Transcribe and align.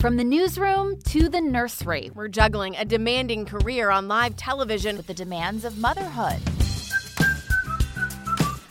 From 0.00 0.16
the 0.16 0.24
newsroom 0.24 0.98
to 1.08 1.28
the 1.28 1.40
nursery, 1.42 2.10
We're 2.14 2.28
juggling 2.28 2.74
a 2.76 2.84
demanding 2.86 3.44
career 3.44 3.90
on 3.90 4.08
live 4.08 4.34
television. 4.36 4.96
with 4.96 5.06
the 5.06 5.14
demands 5.14 5.64
of 5.64 5.76
motherhood. 5.78 6.38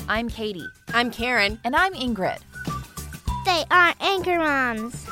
I'm 0.07 0.27
Katie. 0.29 0.67
I'm 0.93 1.11
Karen. 1.11 1.59
And 1.63 1.75
I'm 1.75 1.93
Ingrid. 1.93 2.39
They 3.45 3.63
are 3.69 3.93
anchor 3.99 4.37
moms. 4.39 5.05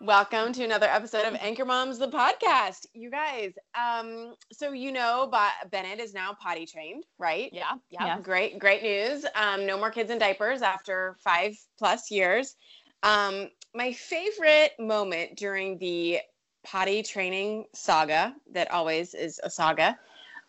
Welcome 0.00 0.52
to 0.54 0.64
another 0.64 0.86
episode 0.86 1.26
of 1.26 1.34
Anchor 1.40 1.64
Moms, 1.66 1.98
the 1.98 2.08
podcast. 2.08 2.86
You 2.94 3.08
guys, 3.10 3.52
um, 3.78 4.34
so 4.50 4.72
you 4.72 4.90
know, 4.92 5.28
but 5.30 5.52
Bennett 5.70 6.00
is 6.00 6.12
now 6.14 6.34
potty 6.42 6.66
trained, 6.66 7.04
right? 7.18 7.50
Yeah, 7.52 7.74
Yeah. 7.90 8.18
Great, 8.20 8.58
great 8.58 8.82
news. 8.82 9.24
Um, 9.36 9.64
no 9.66 9.76
more 9.78 9.90
kids 9.92 10.10
in 10.10 10.18
diapers 10.18 10.60
after 10.62 11.16
five 11.22 11.52
plus 11.78 12.10
years. 12.10 12.56
Um, 13.04 13.48
my 13.74 13.92
favorite 13.92 14.72
moment 14.78 15.36
during 15.36 15.78
the 15.78 16.20
potty 16.64 17.02
training 17.02 17.64
saga, 17.74 18.34
that 18.52 18.70
always 18.70 19.14
is 19.14 19.40
a 19.42 19.50
saga, 19.50 19.98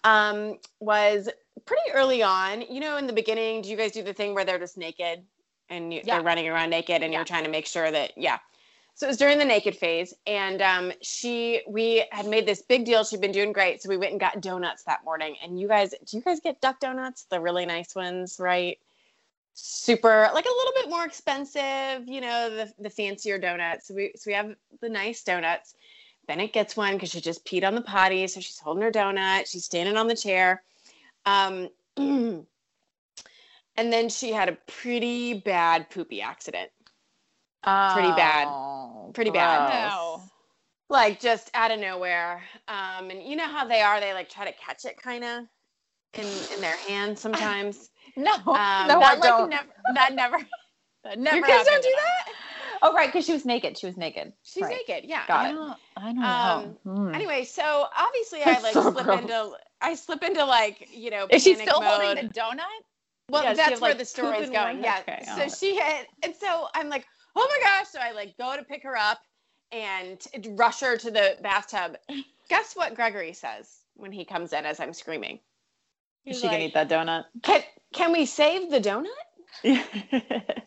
um, 0.03 0.57
was 0.80 1.30
pretty 1.65 1.91
early 1.93 2.21
on. 2.21 2.61
You 2.61 2.80
know, 2.80 2.97
in 2.97 3.07
the 3.07 3.13
beginning, 3.13 3.61
do 3.61 3.69
you 3.69 3.77
guys 3.77 3.91
do 3.91 4.03
the 4.03 4.13
thing 4.13 4.33
where 4.35 4.45
they're 4.45 4.59
just 4.59 4.77
naked 4.77 5.23
and 5.69 5.93
you, 5.93 6.02
Yeah. 6.03 6.15
they're 6.15 6.23
running 6.23 6.47
around 6.47 6.69
naked 6.69 7.02
and 7.02 7.11
Yeah. 7.11 7.19
you're 7.19 7.25
trying 7.25 7.45
to 7.45 7.49
make 7.49 7.65
sure 7.65 7.89
that, 7.89 8.17
yeah. 8.17 8.39
So 8.95 9.07
it 9.07 9.09
was 9.09 9.17
during 9.17 9.39
the 9.39 9.45
naked 9.45 9.75
phase, 9.75 10.13
and 10.27 10.61
um, 10.61 10.91
she, 11.02 11.63
we 11.67 12.05
had 12.11 12.27
made 12.27 12.45
this 12.45 12.61
big 12.61 12.85
deal. 12.85 13.03
She'd 13.03 13.21
been 13.21 13.31
doing 13.31 13.52
great, 13.52 13.81
so 13.81 13.89
we 13.89 13.97
went 13.97 14.11
and 14.11 14.19
got 14.19 14.39
donuts 14.39 14.83
that 14.83 15.03
morning. 15.03 15.35
And 15.41 15.59
you 15.59 15.67
guys, 15.67 15.95
do 16.05 16.15
you 16.17 16.21
guys 16.21 16.39
get 16.39 16.61
duck 16.61 16.80
donuts? 16.80 17.23
The 17.23 17.39
really 17.39 17.65
nice 17.65 17.95
ones, 17.95 18.39
right? 18.39 18.77
Super, 19.55 20.29
like 20.33 20.45
a 20.45 20.49
little 20.49 20.73
bit 20.75 20.89
more 20.89 21.05
expensive, 21.05 22.07
you 22.07 22.21
know, 22.21 22.49
the 22.49 22.73
the 22.79 22.89
fancier 22.89 23.37
donuts. 23.37 23.87
So 23.87 23.93
we 23.93 24.11
so 24.15 24.23
we 24.27 24.33
have 24.33 24.55
the 24.81 24.89
nice 24.89 25.23
donuts. 25.23 25.75
Bennett 26.27 26.53
gets 26.53 26.75
one 26.77 26.93
because 26.93 27.09
she 27.11 27.21
just 27.21 27.45
peed 27.45 27.63
on 27.67 27.75
the 27.75 27.81
potty, 27.81 28.25
so 28.27 28.39
she's 28.39 28.57
holding 28.57 28.81
her 28.83 28.91
donut. 28.91 29.45
She's 29.47 29.65
standing 29.65 29.97
on 29.97 30.07
the 30.07 30.15
chair. 30.15 30.63
Um, 31.25 31.69
and 31.97 32.45
then 33.75 34.09
she 34.09 34.31
had 34.31 34.49
a 34.49 34.57
pretty 34.67 35.33
bad 35.33 35.89
poopy 35.89 36.21
accident. 36.21 36.71
Pretty 37.93 38.11
bad. 38.11 38.47
Oh, 38.47 39.11
Pretty 39.13 39.31
bad. 39.31 39.91
gross. 39.91 40.21
like 40.89 41.19
just 41.19 41.49
out 41.53 41.71
of 41.71 41.79
nowhere. 41.79 42.41
Um, 42.67 43.09
and 43.09 43.21
you 43.23 43.35
know 43.35 43.47
how 43.47 43.65
they 43.67 43.81
are, 43.81 43.99
they 43.99 44.13
like 44.13 44.29
try 44.29 44.45
to 44.45 44.53
catch 44.57 44.85
it 44.85 44.97
kind 45.01 45.23
of 45.23 45.45
in 46.13 46.25
in 46.55 46.61
their 46.61 46.77
hands 46.77 47.21
sometimes. 47.21 47.89
No, 48.16 48.31
Um, 48.33 48.44
no, 48.45 48.53
I 48.53 49.16
like, 49.16 49.22
don't. 49.22 49.50
never- 49.50 49.67
that 49.95 50.14
never. 50.14 50.38
That 51.03 51.19
never. 51.19 51.36
Your 51.36 51.45
kids 51.45 51.67
don't 51.67 51.83
do 51.83 51.89
that? 51.97 52.33
Oh, 52.81 52.94
right, 52.94 53.08
because 53.11 53.25
she 53.25 53.33
was 53.33 53.44
naked. 53.44 53.78
She 53.78 53.86
was 53.88 53.97
naked. 53.97 54.31
She's 54.44 54.64
right. 54.64 54.78
naked, 54.88 55.09
yeah. 55.09 55.28
Got 55.28 55.45
I 55.45 55.50
it. 55.50 55.53
don't- 55.53 55.78
I 55.97 56.02
don't 56.14 56.23
Um, 56.23 56.78
know. 56.86 56.94
Hmm. 57.09 57.16
Anyway, 57.16 57.44
so 57.44 57.88
obviously 57.97 58.42
I 58.44 58.59
like 58.59 58.73
so 58.73 58.89
slip 58.92 59.03
gross. 59.03 59.20
into 59.22 59.52
I 59.82 59.95
slip 59.95 60.23
into 60.23 60.45
like, 60.45 60.87
you 60.93 61.10
know, 61.10 61.27
Is 61.30 61.43
she 61.43 61.55
still 61.55 61.82
mode. 61.82 61.89
holding 62.02 62.27
the 62.27 62.33
donut? 62.33 62.60
Well, 63.30 63.43
Yeah, 63.43 63.54
that's 63.54 63.70
has, 63.71 63.82
where 63.82 63.92
like, 63.92 63.98
the 63.98 64.05
story's 64.05 64.49
going. 64.49 64.77
one- 64.77 64.83
Yeah. 64.83 64.99
okay, 65.02 65.23
so 65.26 65.48
she 65.49 65.76
had, 65.76 66.08
and 66.23 66.33
so 66.33 66.67
I'm 66.73 66.87
like, 66.87 67.05
oh 67.36 67.45
my 67.49 67.60
gosh. 67.67 67.87
So 67.89 67.99
I 67.99 68.11
like 68.14 68.37
go 68.37 68.55
to 68.55 68.64
pick 68.64 68.83
her 68.83 68.95
up 68.95 69.20
and 69.73 70.26
rush 70.52 70.80
her 70.80 70.95
to 70.98 71.11
the 71.11 71.36
bathtub. 71.42 71.98
Guess 72.49 72.76
what 72.77 72.95
Gregory 72.95 73.33
says 73.33 73.70
when 73.95 74.14
he 74.14 74.23
comes 74.23 74.54
in 74.54 74.66
as 74.66 74.80
I'm 74.80 74.93
screaming? 74.93 75.39
Is 76.26 76.37
she 76.39 76.43
like, 76.48 76.54
gonna 76.55 76.66
eat 76.66 76.73
that 76.76 76.87
donut? 76.89 77.26
Can 77.42 77.61
can 77.93 78.11
we 78.11 78.26
save 78.26 78.70
the 78.70 78.80
donut? 78.80 79.08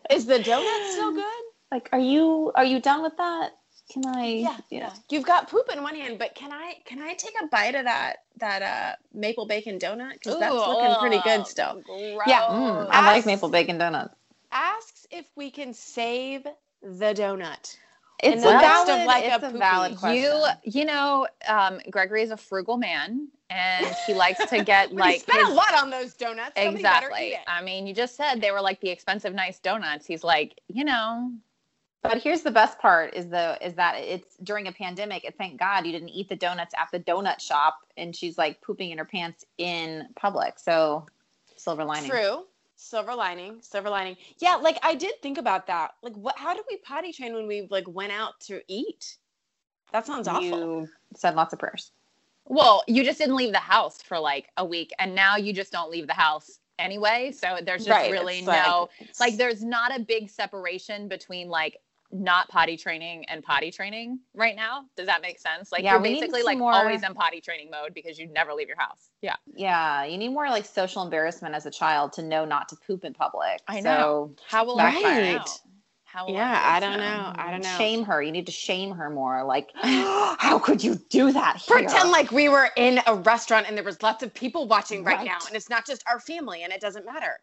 Is 0.09 0.25
the 0.25 0.39
donut 0.39 0.91
still 0.91 1.13
good? 1.13 1.43
like, 1.71 1.89
are 1.91 1.99
you 1.99 2.51
are 2.55 2.65
you 2.65 2.79
done 2.79 3.03
with 3.03 3.17
that? 3.17 3.51
Can 3.91 4.05
I? 4.05 4.57
Yeah. 4.69 4.91
You've 5.09 5.25
got 5.25 5.49
poop 5.49 5.69
in 5.71 5.81
one 5.81 5.95
hand, 5.95 6.19
but 6.19 6.35
can 6.35 6.51
I 6.51 6.75
can 6.85 7.01
I 7.01 7.13
take 7.13 7.35
a 7.41 7.47
bite 7.47 7.75
of 7.75 7.85
that 7.85 8.17
that 8.37 8.61
uh 8.61 8.95
maple 9.13 9.45
bacon 9.45 9.79
donut? 9.79 10.13
Because 10.13 10.39
that's 10.39 10.53
looking 10.53 10.95
pretty 10.99 11.21
good 11.23 11.47
still. 11.47 11.81
Yeah. 12.27 12.41
Mm, 12.41 12.87
I 12.89 13.05
like 13.05 13.25
maple 13.25 13.49
bacon 13.49 13.77
donuts. 13.77 14.13
Asks 14.51 15.07
if 15.11 15.25
we 15.35 15.51
can 15.51 15.73
save 15.73 16.43
the 16.81 17.13
donut. 17.13 17.77
It's 18.23 18.41
the 18.43 18.49
a 18.49 18.53
midst 18.57 18.81
of, 18.81 18.87
valid, 18.87 19.05
like, 19.07 19.23
a 19.25 19.27
it's 19.27 19.35
a, 19.43 19.47
poopy. 19.47 19.59
valid 19.59 19.97
question. 19.97 20.23
You 20.23 20.47
you 20.63 20.85
know, 20.85 21.27
um, 21.47 21.79
Gregory 21.91 22.23
is 22.23 22.31
a 22.31 22.37
frugal 22.37 22.77
man, 22.77 23.27
and 23.49 23.85
he 24.07 24.13
likes 24.13 24.43
to 24.49 24.63
get 24.63 24.91
Like 24.93 24.99
like 24.99 25.21
spent 25.21 25.39
his- 25.39 25.49
a 25.49 25.53
lot 25.53 25.73
on 25.75 25.89
those 25.89 26.13
donuts. 26.15 26.53
Somebody 26.57 26.81
better 26.83 27.07
eat 27.11 27.33
exactly. 27.33 27.37
I 27.47 27.61
mean, 27.61 27.85
you 27.85 27.93
just 27.93 28.15
said 28.15 28.41
they 28.41 28.51
were 28.51 28.61
like 28.61 28.79
the 28.81 28.89
expensive, 28.89 29.33
nice 29.35 29.59
donuts. 29.59 30.05
He's 30.07 30.23
like, 30.23 30.59
you 30.67 30.83
know, 30.83 31.31
But 32.01 32.17
here's 32.21 32.41
the 32.41 32.51
best 32.51 32.79
part 32.79 33.13
is 33.13 33.27
the 33.27 33.57
is 33.65 33.75
that 33.75 33.97
it's 33.97 34.35
during 34.37 34.67
a 34.67 34.71
pandemic. 34.71 35.23
And 35.23 35.35
thank 35.35 35.59
God 35.59 35.85
you 35.85 35.91
didn't 35.91 36.09
eat 36.09 36.27
the 36.29 36.35
donuts 36.35 36.73
at 36.75 36.87
the 36.91 36.99
donut 36.99 37.39
shop, 37.39 37.79
and 37.97 38.15
she's 38.15 38.37
like 38.37 38.61
pooping 38.61 38.91
in 38.91 38.97
her 38.97 39.05
pants 39.05 39.45
in 39.59 40.07
public. 40.15 40.57
So 40.57 41.05
silver 41.55 41.83
lining. 41.85 42.09
True. 42.09 42.45
Silver 42.77 43.15
lining. 43.15 43.57
Silver 43.61 43.89
lining. 43.89 44.15
Yeah, 44.39 44.55
like 44.55 44.77
I 44.83 44.93
did 44.95 45.19
think 45.21 45.37
about 45.37 45.67
that. 45.67 45.95
Like, 46.03 46.13
what? 46.15 46.37
How 46.37 46.53
did 46.53 46.63
we 46.69 46.77
potty 46.77 47.11
train 47.11 47.33
when 47.33 47.47
we 47.47 47.67
like 47.69 47.87
went 47.87 48.11
out 48.13 48.39
to 48.41 48.61
eat? 48.67 49.17
That 49.91 50.05
sounds 50.05 50.27
awful. 50.27 50.43
You 50.43 50.89
said 51.15 51.35
lots 51.35 51.53
of 51.53 51.59
prayers. 51.59 51.91
well, 52.45 52.83
you 52.87 53.03
just 53.03 53.17
didn't 53.17 53.35
leave 53.35 53.51
the 53.51 53.57
house 53.59 54.01
for 54.01 54.19
like 54.19 54.49
a 54.57 54.63
week, 54.65 54.91
and 54.99 55.15
now 55.15 55.35
you 55.37 55.53
just 55.53 55.71
don't 55.71 55.89
leave 55.89 56.05
the 56.07 56.13
house 56.13 56.59
anyway. 56.77 57.31
So 57.31 57.57
there's 57.65 57.83
just 57.85 57.89
Right, 57.89 58.11
really 58.11 58.37
it's 58.39 58.47
no 58.47 58.89
it's- 58.99 59.19
like 59.19 59.37
there's 59.37 59.63
not 59.63 59.95
a 59.97 59.99
big 59.99 60.29
separation 60.29 61.07
between 61.07 61.49
like 61.49 61.77
not 62.11 62.47
potty 62.47 62.77
training 62.77 63.25
and 63.27 63.43
potty 63.43 63.69
training 63.69 64.19
right 64.33 64.55
now. 64.55 64.85
Does 64.95 65.07
that 65.07 65.21
make 65.21 65.39
sense? 65.39 65.71
Like 65.71 65.83
Yeah, 65.83 65.93
you're 65.93 66.01
basically 66.01 66.41
like 66.43 66.57
more- 66.57 66.71
always 66.71 67.03
in 67.03 67.13
potty 67.13 67.41
training 67.41 67.69
mode 67.69 67.93
because 67.93 68.17
you 68.17 68.27
never 68.27 68.53
leave 68.53 68.67
your 68.69 68.77
house. 68.79 69.09
Yeah. 69.21 69.35
Yeah, 69.53 70.05
you 70.05 70.17
need 70.17 70.29
more 70.29 70.49
like 70.49 70.65
social 70.65 71.03
embarrassment 71.03 71.53
as 71.53 71.65
a 71.65 71.71
child 71.71 72.13
to 72.13 72.23
know 72.23 72.45
not 72.45 72.69
to 72.69 72.75
poop 72.87 73.03
in 73.03 73.13
public. 73.13 73.61
I 73.67 73.81
So 73.81 73.83
know. 73.83 74.35
How 74.47 74.65
will 74.65 74.79
I 74.79 74.91
find 74.93 75.03
Right. 75.05 75.35
out? 75.37 75.49
How 76.05 76.25
will 76.25 76.33
yeah, 76.35 76.61
I 76.63 76.77
I 76.77 76.79
don't 76.79 76.97
know. 76.97 77.33
I 77.35 77.51
don't 77.51 77.61
know. 77.61 77.77
Shame 77.77 78.03
her. 78.05 78.21
You 78.21 78.31
need 78.31 78.45
to 78.45 78.51
shame 78.53 78.91
her 78.91 79.09
more. 79.09 79.43
Like, 79.43 79.69
how 79.83 80.57
could 80.57 80.81
you 80.81 80.95
do 81.09 81.33
that? 81.33 81.57
Here? 81.57 81.75
Pretend 81.79 82.09
like 82.11 82.31
we 82.31 82.47
were 82.47 82.69
in 82.77 83.01
a 83.05 83.15
restaurant 83.15 83.67
and 83.67 83.75
there 83.75 83.83
was 83.83 84.01
lots 84.01 84.23
of 84.23 84.33
people 84.33 84.65
watching 84.67 85.03
right, 85.03 85.25
now, 85.25 85.37
and 85.45 85.55
it's 85.55 85.69
not 85.69 85.85
just 85.85 86.03
our 86.07 86.21
family, 86.21 86.63
and 86.63 86.71
it 86.71 86.79
doesn't 86.79 87.05
matter. 87.05 87.39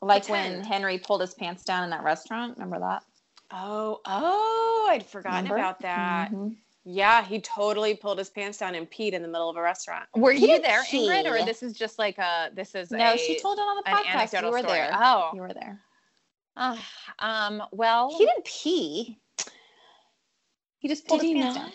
like 0.00 0.26
when. 0.30 0.64
Henry 0.64 0.96
pulled 0.98 1.20
his 1.20 1.34
pants 1.34 1.62
down 1.64 1.84
in 1.84 1.90
that 1.90 2.02
restaurant. 2.04 2.56
Remember 2.56 2.78
that? 2.80 3.02
Oh, 3.50 4.00
oh, 4.04 4.88
I'd 4.90 5.06
forgotten 5.06 5.44
Remember? 5.44 5.56
about 5.56 5.80
that. 5.80 6.30
Mhm. 6.32 6.56
Yeah, 6.88 7.24
he 7.24 7.40
totally 7.40 7.94
pulled 7.94 8.18
his 8.18 8.30
pants 8.30 8.58
down 8.58 8.74
and 8.76 8.88
peed 8.90 9.12
in 9.12 9.22
the 9.22 9.28
middle 9.28 9.50
of 9.50 9.56
a 9.56 9.62
restaurant. 9.62 10.08
Were 10.14 10.30
He 10.32 10.52
you 10.52 10.60
there, 10.60 10.82
Ingrid, 10.84 11.26
or 11.26 11.44
this 11.44 11.62
is 11.62 11.72
just 11.72 11.98
like 11.98 12.16
a 12.18 12.50
this 12.54 12.74
is 12.76 12.90
No, 12.92 13.14
a, 13.14 13.18
she 13.18 13.38
told 13.40 13.58
it 13.58 13.62
on 13.62 13.76
the 13.76 13.82
podcast. 13.90 14.40
You 14.40 14.50
were 14.50 14.58
story. 14.58 14.72
there. 14.72 14.90
Oh, 14.94 15.30
You 15.34 15.40
were 15.40 15.52
there. 15.52 15.80
Ah, 16.56 16.88
um, 17.18 17.62
well, 17.72 18.10
He 18.16 18.24
didn't 18.24 18.44
pee. 18.44 19.18
He 20.78 20.88
just 20.88 21.06
pulled 21.06 21.20
Did 21.20 21.26
his 21.28 21.34
he 21.36 21.42
pants 21.42 21.56
not? 21.56 21.64
down. 21.66 21.72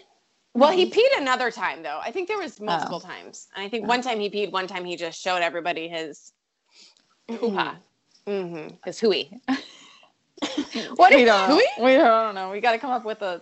Well, 0.53 0.71
he 0.71 0.89
peed 0.89 1.07
another 1.17 1.51
time 1.51 1.83
though. 1.83 1.99
I 2.01 2.11
think 2.11 2.27
there 2.27 2.37
was 2.37 2.59
multiple 2.59 3.01
Oh. 3.03 3.07
times, 3.07 3.47
and 3.55 3.65
I 3.65 3.69
think 3.69 3.87
one 3.87 4.01
time 4.01 4.19
he 4.19 4.29
peed, 4.29 4.51
one 4.51 4.67
time 4.67 4.83
he 4.85 4.95
just 4.95 5.19
showed 5.21 5.41
everybody 5.41 5.87
his 5.89 6.31
hoo-ha. 7.29 7.77
Mm-hmm. 8.27 8.75
His 8.85 8.99
hooey. 8.99 9.39
What 10.95 11.13
we 11.13 11.25
don't 11.25 11.49
know. 11.49 11.61
We 11.79 11.93
don't 11.95 12.35
know. 12.35 12.51
We 12.51 12.61
got 12.61 12.71
to 12.73 12.77
come 12.79 12.91
up 12.91 13.05
with 13.05 13.21
a 13.21 13.41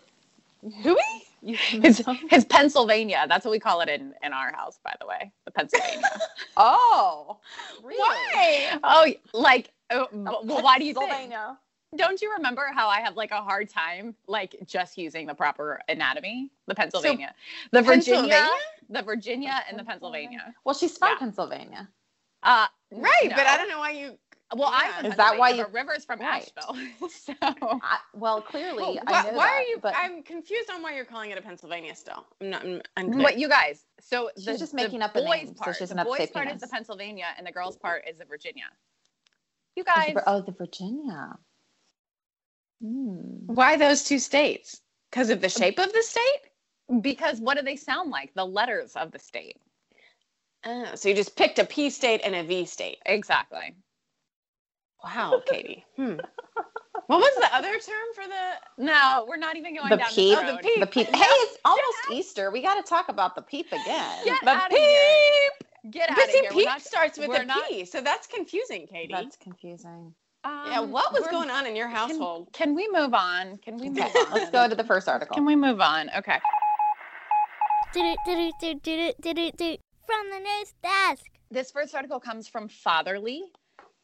Hooey? 0.84 0.98
His 1.42 2.04
his 2.30 2.44
Pennsylvania. 2.44 3.26
That's 3.30 3.46
what 3.46 3.52
we 3.52 3.60
call 3.60 3.80
it 3.80 3.88
in 3.88 4.14
in 4.24 4.34
our 4.34 4.52
house, 4.54 4.78
by 4.84 4.94
the 5.00 5.08
way. 5.08 5.32
The 5.46 5.52
Pennsylvania. 5.52 6.02
Oh, 6.58 7.38
really? 7.82 7.98
Why? 7.98 8.80
oh, 8.84 9.14
like 9.34 9.72
uh, 9.90 10.06
well, 10.12 10.44
why 10.44 10.78
do 10.78 10.84
you 10.86 10.94
think? 10.94 11.34
Don't 11.96 12.22
you 12.22 12.34
remember 12.34 12.68
how 12.76 12.90
I 12.90 13.00
have 13.00 13.16
like 13.16 13.32
a 13.32 13.42
hard 13.42 13.70
time 13.70 14.16
like 14.28 14.58
just 14.68 14.98
using 14.98 15.26
the 15.28 15.34
proper 15.34 15.80
anatomy? 15.88 16.52
The 16.68 16.76
Pennsylvania, 16.76 17.34
the 17.72 17.82
Virginia, 17.82 18.30
Pennsylvania? 18.30 18.50
the 18.90 19.02
Virginia, 19.02 19.64
and 19.70 19.80
the 19.80 19.86
Pennsylvania. 19.86 20.54
Well, 20.66 20.76
she's 20.76 20.98
from 20.98 21.10
Yeah. 21.12 21.20
Pennsylvania. 21.20 21.90
Uh, 22.44 22.68
Right, 22.92 23.30
but. 23.30 23.46
I 23.48 23.58
don't 23.58 23.70
know 23.70 23.80
why 23.80 23.92
you 23.92 24.18
Well, 24.56 24.72
Yeah. 24.72 24.94
I'm 24.98 25.06
Is 25.06 25.16
that 25.16 25.38
why 25.38 25.50
you- 25.52 25.64
but 25.64 25.74
River's 25.74 26.06
from 26.06 26.20
Right. 26.20 26.52
Asheville, 26.58 27.10
so 27.10 27.34
I, 27.42 28.00
well, 28.14 28.42
clearly, 28.42 28.82
Well, 28.82 29.00
I 29.06 29.12
why, 29.12 29.30
know 29.30 29.38
why 29.38 29.46
that, 29.48 29.54
are 29.54 29.62
you? 29.64 29.80
But 29.80 29.94
I'm 29.96 30.24
confused 30.24 30.70
on 30.72 30.82
why 30.82 30.96
you're 30.96 31.06
calling 31.06 31.32
it 31.32 31.38
a 31.38 31.42
Pennsylvania 31.42 31.96
still. 31.96 32.26
I'm 32.42 32.50
not. 32.50 32.64
I'm 32.64 32.70
mm. 32.70 32.82
unclear. 32.98 33.24
What 33.24 33.38
you 33.38 33.48
guys? 33.48 33.84
So 34.00 34.32
She's 34.36 34.46
the, 34.46 34.58
just 34.58 34.72
the 34.72 34.78
making 34.78 35.02
up 35.02 35.16
a 35.16 35.22
boys 35.22 35.46
name, 35.46 35.54
part. 35.56 35.76
she 35.76 35.82
doesn't 35.82 35.98
the 35.98 36.04
boys 36.04 36.18
say 36.18 36.28
part 36.28 36.50
is 36.50 36.62
the 36.62 36.68
Pennsylvania, 36.68 37.28
and 37.38 37.46
the 37.46 37.52
girls 37.52 37.78
mm. 37.78 37.82
part 37.82 38.06
is 38.10 38.18
the 38.18 38.26
Virginia. 38.26 38.66
You 39.76 39.82
Is 39.82 39.86
the 39.86 39.92
guys, 39.92 40.24
oh, 40.26 40.42
the 40.42 40.52
Virginia. 40.52 41.38
Hmm. 42.82 43.46
Why 43.46 43.78
those 43.78 44.04
two 44.04 44.20
states? 44.20 44.82
Because 45.12 45.30
of 45.30 45.42
the 45.42 45.48
um, 45.48 45.52
shape 45.52 45.80
of 45.80 45.92
the 45.92 46.02
state? 46.04 46.50
because 47.02 47.40
what 47.40 47.58
do 47.58 47.64
they 47.64 47.76
sound 47.76 48.10
like? 48.10 48.34
The 48.34 48.46
letters 48.46 48.96
of 48.96 49.12
the 49.12 49.20
state. 49.20 49.58
Oh, 50.66 50.96
so 50.96 51.10
you 51.10 51.16
just 51.16 51.36
picked 51.36 51.60
a 51.60 51.66
P 51.66 51.90
state 51.90 52.22
and 52.24 52.36
a 52.36 52.44
V 52.44 52.66
state. 52.66 52.98
Exactly. 53.06 53.76
Wow, 55.04 55.42
Katie. 55.48 55.86
Hmm. 55.96 56.16
What 57.08 57.20
was 57.20 57.34
the 57.40 57.56
other 57.56 57.72
term 57.80 58.08
for 58.14 58.24
the? 58.28 58.84
No, 58.84 59.26
we're 59.28 59.38
not 59.38 59.56
even 59.56 59.76
going 59.76 59.90
The 59.90 59.98
down 59.98 60.10
peep. 60.10 60.36
this 60.38 60.44
road. 60.48 60.58
the 60.58 60.68
peep. 60.68 60.80
The 60.82 60.86
peep. 60.88 61.08
Hey, 61.08 61.24
it's 61.24 61.58
almost 61.66 61.98
Easter. 62.12 62.52
We 62.52 62.62
got 62.62 62.76
to 62.76 62.88
talk 62.88 63.10
about 63.10 63.34
the 63.36 63.42
peep 63.42 63.68
again. 63.72 64.26
Get 64.26 64.42
The 64.44 64.50
out 64.50 64.72
of 64.72 64.78
here. 64.78 65.50
Get 65.90 66.10
out 66.12 66.16
But 66.18 66.26
of 66.26 66.32
see, 66.32 66.40
here. 66.42 66.50
We're 66.52 66.58
peep 66.58 66.66
not- 66.66 66.82
starts 66.82 67.18
with 67.18 67.30
we're 67.30 67.42
a 67.42 67.46
not- 67.46 67.68
P, 67.68 67.86
so 67.86 68.02
that's 68.02 68.28
confusing, 68.28 68.86
Katie. 68.88 69.14
That's 69.14 69.38
confusing. 69.38 70.14
yeah, 70.46 70.80
Um, 70.82 70.92
what 70.92 71.12
was 71.14 71.26
going 71.28 71.50
on 71.50 71.66
in 71.66 71.76
your 71.76 71.88
household? 71.88 72.50
can 72.54 72.76
we 72.76 72.88
move 72.92 73.14
on? 73.14 73.58
Can 73.58 73.78
we 73.78 73.90
move 73.90 74.00
Okay, 74.04 74.20
on? 74.20 74.32
let's 74.34 74.52
go 74.52 74.68
to 74.68 74.76
the 74.76 74.84
first 74.84 75.08
article. 75.08 75.34
Can 75.34 75.46
we 75.46 75.56
move 75.56 75.80
on? 75.82 76.10
Okay. 76.16 76.38
From 80.06 80.30
the 80.30 80.40
news 80.40 80.74
desk. 80.84 81.26
This 81.50 81.72
first 81.72 81.96
article 81.96 82.20
comes 82.20 82.48
from 82.48 82.68
Fatherly. 82.68 83.44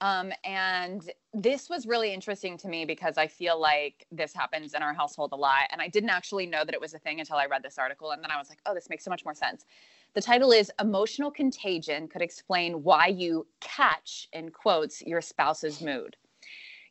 Um, 0.05 0.31
and 0.43 1.09
this 1.33 1.67
was 1.67 1.87
really 1.87 2.13
interesting 2.13 2.59
to 2.59 2.67
me 2.67 2.85
because 2.85 3.17
I 3.17 3.25
feel 3.25 3.59
like 3.59 4.05
this 4.11 4.35
happens 4.35 4.75
in 4.75 4.83
our 4.83 4.93
household 4.93 5.31
a 5.33 5.35
lot. 5.35 5.61
And 5.71 5.81
I 5.81 5.87
didn't 5.87 6.11
actually 6.11 6.45
know 6.45 6.63
that 6.63 6.75
it 6.75 6.79
was 6.79 6.93
a 6.93 6.99
thing 6.99 7.19
until 7.19 7.37
I 7.37 7.47
read 7.47 7.63
this 7.63 7.79
article. 7.79 8.11
And 8.11 8.23
then 8.23 8.29
I 8.29 8.37
was 8.37 8.47
like, 8.47 8.59
oh, 8.67 8.75
this 8.75 8.87
makes 8.87 9.03
so 9.03 9.09
much 9.09 9.25
more 9.25 9.33
sense. 9.33 9.65
The 10.13 10.21
title 10.21 10.51
is 10.51 10.71
Emotional 10.79 11.31
Contagion 11.31 12.07
Could 12.07 12.21
Explain 12.21 12.83
Why 12.83 13.07
You 13.07 13.47
Catch, 13.61 14.29
in 14.31 14.51
quotes, 14.51 15.01
Your 15.01 15.21
Spouse's 15.21 15.81
Mood. 15.81 16.15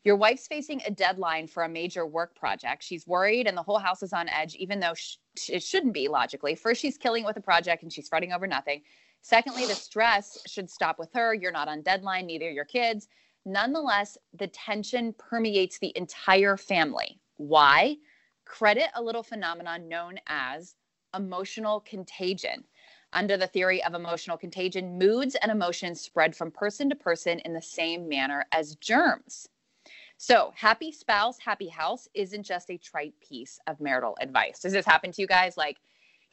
Your 0.02 0.16
wife's 0.16 0.48
facing 0.48 0.82
a 0.84 0.90
deadline 0.90 1.46
for 1.46 1.62
a 1.62 1.68
major 1.68 2.04
work 2.04 2.34
project. 2.34 2.82
She's 2.82 3.06
worried 3.06 3.46
and 3.46 3.56
the 3.56 3.62
whole 3.62 3.78
house 3.78 4.02
is 4.02 4.12
on 4.12 4.28
edge, 4.28 4.56
even 4.56 4.80
though 4.80 4.94
sh- 4.94 5.18
it 5.48 5.62
shouldn't 5.62 5.94
be 5.94 6.08
logically. 6.08 6.56
First, 6.56 6.80
she's 6.82 6.98
killing 6.98 7.22
it 7.22 7.26
with 7.28 7.36
a 7.36 7.40
project 7.40 7.84
and 7.84 7.92
she's 7.92 8.08
fretting 8.08 8.32
over 8.32 8.48
nothing. 8.48 8.82
Secondly, 9.24 9.64
the 9.64 9.74
stress 9.74 10.36
should 10.46 10.68
stop 10.68 10.98
with 10.98 11.10
her. 11.14 11.32
You're 11.32 11.50
not 11.50 11.66
on 11.66 11.80
deadline, 11.80 12.26
neither 12.26 12.50
your 12.50 12.66
kids. 12.66 13.08
Nonetheless, 13.46 14.18
the 14.34 14.48
tension 14.48 15.14
permeates 15.16 15.78
the 15.78 15.94
entire 15.96 16.58
family. 16.58 17.18
Why? 17.38 17.96
Credit 18.44 18.90
a 18.94 19.02
little 19.02 19.22
phenomenon 19.22 19.88
known 19.88 20.20
as 20.26 20.74
emotional 21.16 21.80
contagion. 21.80 22.64
Under 23.14 23.38
the 23.38 23.46
theory 23.46 23.82
of 23.82 23.94
emotional 23.94 24.36
contagion, 24.36 24.98
moods 24.98 25.36
and 25.36 25.50
emotions 25.50 26.02
spread 26.02 26.36
from 26.36 26.50
person 26.50 26.90
to 26.90 26.94
person 26.94 27.38
in 27.38 27.54
the 27.54 27.62
same 27.62 28.06
manner 28.06 28.44
as 28.52 28.76
germs. 28.76 29.48
So, 30.18 30.52
happy 30.54 30.92
spouse, 30.92 31.38
happy 31.38 31.68
house 31.68 32.08
isn't 32.12 32.42
just 32.42 32.70
a 32.70 32.76
trite 32.76 33.14
piece 33.26 33.58
of 33.66 33.80
marital 33.80 34.18
advice. 34.20 34.60
Does 34.60 34.74
this 34.74 34.84
happen 34.84 35.12
to 35.12 35.22
you 35.22 35.26
guys? 35.26 35.56
Like, 35.56 35.78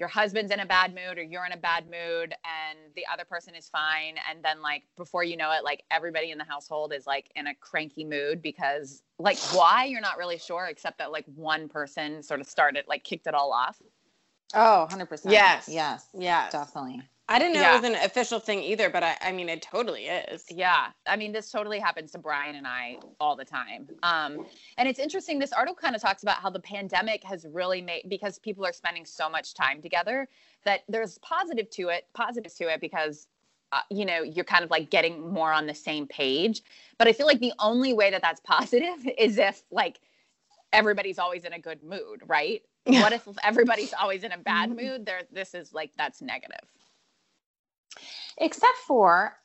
your 0.01 0.09
husband's 0.09 0.51
in 0.51 0.59
a 0.59 0.65
bad 0.65 0.95
mood 0.95 1.19
or 1.19 1.21
you're 1.21 1.45
in 1.45 1.51
a 1.51 1.57
bad 1.57 1.85
mood 1.85 2.33
and 2.43 2.79
the 2.95 3.03
other 3.13 3.23
person 3.23 3.53
is 3.53 3.69
fine 3.69 4.15
and 4.27 4.43
then 4.43 4.59
like 4.59 4.81
before 4.97 5.23
you 5.23 5.37
know 5.37 5.51
it 5.51 5.63
like 5.63 5.83
everybody 5.91 6.31
in 6.31 6.39
the 6.39 6.43
household 6.43 6.91
is 6.91 7.05
like 7.05 7.29
in 7.35 7.45
a 7.45 7.53
cranky 7.53 8.03
mood 8.03 8.41
because 8.41 9.03
like 9.19 9.37
why 9.53 9.85
you're 9.85 10.01
not 10.01 10.17
really 10.17 10.39
sure 10.39 10.65
except 10.65 10.97
that 10.97 11.11
like 11.11 11.25
one 11.35 11.69
person 11.69 12.23
sort 12.23 12.41
of 12.41 12.47
started 12.47 12.83
like 12.87 13.03
kicked 13.03 13.27
it 13.27 13.35
all 13.35 13.53
off 13.53 13.79
Oh, 14.53 14.87
100%. 14.89 15.31
Yes. 15.31 15.69
Yes. 15.69 16.07
Yes. 16.13 16.51
Definitely. 16.51 17.01
I 17.31 17.39
didn't 17.39 17.53
know 17.53 17.61
Yeah. 17.61 17.73
it 17.77 17.81
was 17.81 17.89
an 17.89 17.95
official 17.95 18.39
thing 18.39 18.61
either, 18.61 18.89
but 18.89 19.03
I, 19.03 19.17
I 19.21 19.31
mean, 19.31 19.47
it 19.47 19.61
totally 19.61 20.07
is. 20.07 20.43
Yeah, 20.49 20.87
I 21.07 21.15
mean, 21.15 21.31
this 21.31 21.49
totally 21.49 21.79
happens 21.79 22.11
to 22.11 22.17
Brian 22.17 22.55
and 22.55 22.67
I 22.67 22.97
all 23.21 23.37
the 23.37 23.45
time. 23.45 23.87
Um, 24.03 24.45
and 24.77 24.89
it's 24.89 24.99
interesting. 24.99 25.39
This 25.39 25.53
article 25.53 25.75
kind 25.75 25.95
of 25.95 26.01
talks 26.01 26.23
about 26.23 26.37
how 26.37 26.49
the 26.49 26.59
pandemic 26.59 27.23
has 27.23 27.45
really 27.49 27.81
made 27.81 28.03
because 28.09 28.37
people 28.39 28.65
are 28.65 28.73
spending 28.73 29.05
so 29.05 29.29
much 29.29 29.53
time 29.53 29.81
together 29.81 30.27
that 30.65 30.81
there's 30.89 31.17
positive 31.19 31.69
to 31.71 31.87
it, 31.89 32.05
positives 32.13 32.55
to 32.55 32.67
it 32.67 32.81
because. 32.81 33.27
Uh, 33.73 33.79
you 33.89 34.03
know, 34.03 34.21
you're 34.21 34.43
kind 34.43 34.65
of 34.65 34.69
like 34.69 34.89
getting 34.89 35.31
more 35.31 35.53
on 35.53 35.65
the 35.65 35.73
same 35.73 36.05
page. 36.05 36.61
But 36.97 37.07
I 37.07 37.13
feel 37.13 37.25
like 37.25 37.39
the 37.39 37.53
only 37.57 37.93
way 37.93 38.11
that 38.11 38.21
that's 38.21 38.41
positive 38.45 39.07
is 39.17 39.37
if 39.37 39.63
like 39.71 40.01
everybody's 40.73 41.17
always 41.17 41.45
in 41.45 41.53
a 41.53 41.59
good 41.59 41.81
mood, 41.81 42.21
right? 42.27 42.61
Yeah. 42.85 43.01
What 43.01 43.13
if 43.13 43.25
everybody's 43.43 43.93
always 43.93 44.25
in 44.25 44.33
a 44.33 44.37
bad 44.37 44.75
mood? 44.75 45.05
There, 45.05 45.21
this 45.31 45.53
is 45.53 45.73
like 45.73 45.91
that's 45.97 46.21
negative. 46.21 46.67
Except 48.37 48.77
for 48.87 49.37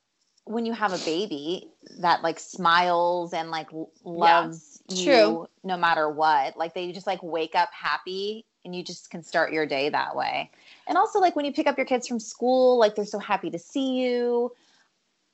when 0.44 0.64
you 0.64 0.72
have 0.72 0.93
a 0.93 0.98
baby 1.04 1.69
that 1.98 2.22
like 2.22 2.38
smiles 2.38 3.32
and 3.34 3.50
like 3.50 3.72
l- 3.72 3.90
loves 4.04 4.81
you 4.88 5.04
True. 5.04 5.48
no 5.64 5.76
matter 5.76 6.08
what. 6.08 6.56
Like 6.56 6.75
they 6.75 6.93
just 6.93 7.06
like 7.06 7.22
wake 7.22 7.54
up 7.54 7.70
happy 7.72 8.46
and 8.64 8.75
you 8.75 8.82
just 8.82 9.10
can 9.10 9.22
start 9.22 9.52
your 9.52 9.66
day 9.66 9.88
that 9.88 10.14
way. 10.16 10.50
And 10.87 10.96
also 10.96 11.19
like 11.19 11.34
when 11.37 11.44
you 11.44 11.52
pick 11.52 11.66
up 11.66 11.76
your 11.76 11.87
kids 11.87 12.06
from 12.06 12.20
school, 12.20 12.78
like 12.78 12.94
they're 12.94 13.04
so 13.04 13.19
happy 13.19 13.50
to 13.50 13.58
see 13.58 14.02
you. 14.02 14.52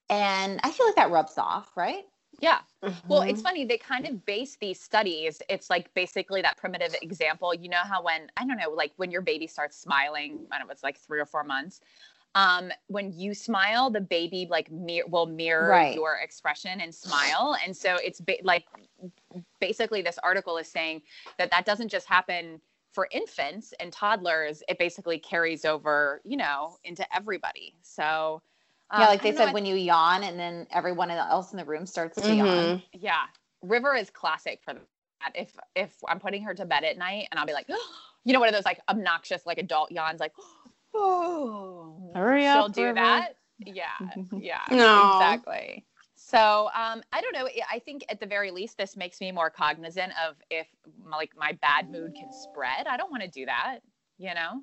And 0.08 0.60
I 0.62 0.70
feel 0.70 0.86
like 0.86 0.96
that 0.96 1.10
rubs 1.10 1.38
off, 1.38 1.70
right? 1.76 2.04
Yeah. 2.40 2.58
Well, 3.08 3.22
it's 3.22 3.40
Mhm. 3.40 3.42
funny. 3.42 3.64
They 3.64 3.78
kind 3.78 4.06
of 4.06 4.24
base 4.24 4.56
these 4.60 4.80
studies. 4.80 5.42
It's 5.48 5.68
like 5.70 5.92
basically 5.94 6.40
that 6.42 6.56
primitive 6.56 6.94
example. 7.02 7.54
You 7.54 7.68
know 7.68 7.82
how 7.84 8.02
when 8.02 8.30
I 8.36 8.46
don't 8.46 8.56
know, 8.58 8.70
like 8.70 8.92
when 8.96 9.10
your 9.10 9.22
baby 9.22 9.46
starts 9.46 9.76
smiling, 9.78 10.46
I 10.50 10.58
don't 10.58 10.66
know, 10.66 10.72
it's 10.72 10.82
like 10.82 10.98
three 10.98 11.20
or 11.20 11.26
four 11.26 11.44
months. 11.44 11.80
Um, 12.34 12.72
when 12.86 13.12
you 13.12 13.34
smile, 13.34 13.90
the 13.90 14.00
baby 14.00 14.46
like 14.50 14.70
mir- 14.70 15.06
will 15.06 15.26
mirror 15.26 15.68
Right. 15.68 15.94
your 15.94 16.16
expression 16.16 16.80
and 16.80 16.94
smile, 16.94 17.56
and 17.64 17.76
so 17.76 17.96
it's 17.96 18.20
ba- 18.20 18.38
like 18.42 18.64
basically 19.60 20.02
this 20.02 20.18
article 20.22 20.56
is 20.56 20.66
saying 20.68 21.02
that 21.38 21.50
that 21.50 21.66
doesn't 21.66 21.88
just 21.88 22.06
happen 22.06 22.60
for 22.92 23.08
infants 23.10 23.72
and 23.80 23.92
toddlers. 23.92 24.62
It 24.68 24.78
basically 24.78 25.18
carries 25.18 25.64
over, 25.64 26.20
you 26.24 26.36
know, 26.36 26.78
into 26.84 27.06
everybody. 27.14 27.74
So. 27.82 28.42
yeah, 28.92 29.04
um, 29.04 29.08
like 29.08 29.22
they 29.22 29.30
don't 29.30 29.38
know, 29.38 29.44
said, 29.46 29.54
when 29.54 29.64
you 29.64 29.74
yawn 29.74 30.22
and 30.22 30.38
then 30.38 30.66
everyone 30.70 31.10
else 31.10 31.52
in 31.52 31.56
the 31.58 31.64
room 31.64 31.86
starts 31.86 32.20
to 32.20 32.34
yawn. 32.34 32.46
Mhm. 32.46 32.82
yeah 32.92 33.24
river 33.62 33.94
is 33.94 34.10
classic 34.10 34.60
for 34.62 34.74
that 34.74 35.32
if 35.34 35.56
if 35.74 35.96
i'm 36.08 36.18
putting 36.18 36.42
her 36.42 36.52
to 36.52 36.66
bed 36.66 36.84
at 36.84 36.98
night 36.98 37.26
and 37.30 37.38
i'll 37.40 37.46
be 37.46 37.52
like 37.54 37.68
you 38.24 38.32
know 38.34 38.40
one 38.40 38.48
of 38.48 38.54
those 38.54 38.64
like 38.66 38.80
obnoxious 38.90 39.46
like 39.46 39.56
adult 39.56 39.90
yawns 39.92 40.20
like 40.20 40.32
oh 40.94 42.10
Hurry 42.14 42.42
she'll 42.44 42.68
do 42.68 42.82
River. 42.84 42.94
that 42.94 43.36
yeah 43.66 43.86
yeah 44.32 44.60
No. 44.70 45.12
exactly 45.14 45.84
so 46.16 46.68
um 46.74 47.02
i 47.12 47.20
don't 47.20 47.32
know 47.32 47.48
i 47.70 47.78
think 47.78 48.04
at 48.08 48.20
the 48.20 48.26
very 48.26 48.50
least 48.50 48.76
this 48.78 48.96
makes 48.96 49.20
me 49.20 49.32
more 49.32 49.50
cognizant 49.50 50.12
of 50.28 50.36
if 50.50 50.66
like 51.10 51.32
my 51.36 51.52
bad 51.62 51.90
mood 51.90 52.14
can 52.14 52.32
spread 52.32 52.86
i 52.86 52.96
don't 52.96 53.10
want 53.10 53.22
to 53.22 53.28
do 53.28 53.46
that 53.46 53.78
you 54.18 54.32
know 54.34 54.60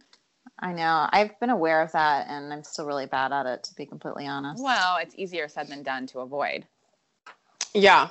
I 0.61 0.73
know. 0.73 1.07
I've 1.11 1.39
been 1.39 1.51
aware 1.51 1.81
of 1.81 1.93
that 1.93 2.27
and 2.27 2.51
I'm 2.51 2.63
still 2.63 2.85
really 2.85 3.05
bad 3.05 3.31
at 3.31 3.45
it, 3.45 3.63
to 3.63 3.75
be 3.75 3.85
completely 3.85 4.27
honest. 4.27 4.61
well 4.61 4.97
it's 4.97 5.15
easier 5.17 5.47
said 5.47 5.67
than 5.67 5.83
done 5.83 6.05
to 6.07 6.19
avoid 6.19 6.65
Yeah. 7.73 8.09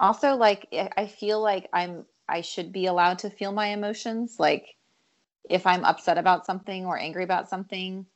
also 0.00 0.34
like 0.36 0.68
I 0.72 0.88
I 0.96 1.06
feel 1.06 1.40
like 1.40 1.68
I'm 1.72 2.06
I 2.28 2.40
should 2.42 2.72
be 2.72 2.86
allowed 2.86 3.18
to 3.20 3.30
feel 3.30 3.52
my 3.52 3.68
emotions 3.68 4.36
like 4.38 4.66
if 5.48 5.66
I'm 5.66 5.84
upset 5.84 6.18
about 6.18 6.46
something 6.46 6.86
or 6.86 6.98
angry 6.98 7.24
about 7.24 7.48
something 7.48 8.06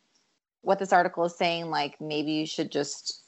what 0.63 0.79
this 0.79 0.93
article 0.93 1.25
is 1.25 1.37
saying 1.37 1.71
like 1.71 2.01
maybe 2.01 2.33
you 2.33 2.47
should 2.47 2.71
just 2.71 3.23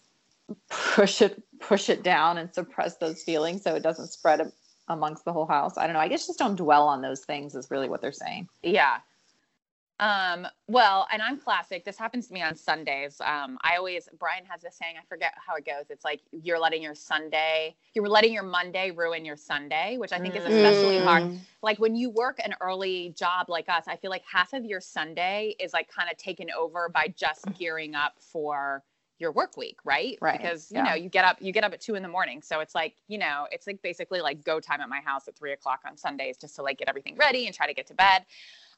push 0.69 1.21
it 1.21 1.43
push 1.61 1.89
it 1.89 2.03
down 2.03 2.39
and 2.39 2.53
suppress 2.55 2.97
those 2.97 3.23
feelings 3.23 3.63
so 3.63 3.75
it 3.75 3.83
doesn't 3.83 4.09
spread 4.09 4.53
amongst 4.89 5.25
the 5.25 5.33
whole 5.33 5.47
house. 5.47 5.79
I 5.79 5.87
don't 5.87 5.95
know. 5.95 6.01
I 6.01 6.09
guess 6.09 6.27
just 6.27 6.39
don't 6.39 6.57
dwell 6.57 6.87
on 6.87 7.03
those 7.03 7.21
things 7.21 7.55
is 7.55 7.71
really 7.71 7.89
what 7.89 8.01
they're 8.01 8.13
saying. 8.13 8.49
Yeah. 8.63 8.99
Um, 10.01 10.47
well, 10.67 11.07
and 11.13 11.23
I'm 11.23 11.39
classic. 11.39 11.85
This 11.85 11.97
happens 11.97 12.27
to 12.27 12.35
me 12.35 12.43
on 12.43 12.57
Sundays. 12.57 13.21
Um, 13.21 13.59
I 13.63 13.77
always 13.77 14.09
Brian 14.19 14.45
has 14.47 14.63
this 14.63 14.77
saying, 14.77 14.97
I 15.01 15.05
forget 15.09 15.35
how 15.37 15.55
it 15.55 15.65
goes. 15.65 15.89
It's 15.89 16.05
like 16.05 16.21
you're 16.33 16.59
letting 16.59 16.83
your 16.83 16.97
Sunday, 16.97 17.77
you're 17.95 18.09
letting 18.09 18.33
your 18.33 18.43
Monday 18.43 18.91
ruin 18.91 19.25
your 19.25 19.37
Sunday, 19.37 19.97
which 19.97 20.13
I 20.13 20.19
think 20.19 20.35
is 20.35 20.45
especially 20.45 20.99
hard. 20.99 21.23
Mm. 21.25 21.39
Like 21.63 21.79
when 21.79 21.95
you 21.95 22.11
work 22.11 22.41
an 22.45 22.55
early 22.61 23.15
job 23.17 23.49
like 23.49 23.69
us, 23.69 23.85
I 23.87 23.97
feel 23.97 24.11
like 24.11 24.25
half 24.31 24.53
of 24.53 24.65
your 24.65 24.81
Sunday 24.81 25.55
is 25.61 25.73
like 25.73 25.89
kind 25.89 26.11
of 26.11 26.17
taken 26.17 26.49
over 26.51 26.89
by 26.89 27.15
just 27.17 27.45
gearing 27.57 27.95
up 27.95 28.15
for 28.19 28.83
your 29.21 29.31
work 29.31 29.57
week, 29.57 29.79
right? 29.85 30.19
Right, 30.21 30.41
Because 30.41 30.73
you 30.73 30.79
yeah. 30.79 30.85
know, 30.85 30.95
you 30.95 31.09
get 31.09 31.25
up, 31.25 31.37
you 31.41 31.53
get 31.53 31.63
up 31.63 31.73
at 31.73 31.81
two 31.81 31.95
in 31.95 32.03
the 32.03 32.09
morning. 32.09 32.43
So 32.43 32.59
it's 32.59 32.75
like, 32.75 32.97
you 33.07 33.17
know, 33.17 33.47
it's 33.53 33.69
like 33.69 33.81
basically 33.81 34.21
like 34.21 34.45
go 34.45 34.59
time 34.59 34.81
at 34.81 34.89
my 34.89 35.01
house 35.01 35.29
at 35.29 35.37
three 35.37 35.53
o'clock 35.53 35.83
on 35.89 35.97
Sundays 35.97 36.37
just 36.37 36.57
to 36.57 36.63
like 36.63 36.79
get 36.79 36.89
everything 36.89 37.15
ready 37.17 37.47
and 37.47 37.55
try 37.55 37.69
to 37.69 37.75
get 37.75 37.87
to 37.87 37.95
bed. 37.95 38.25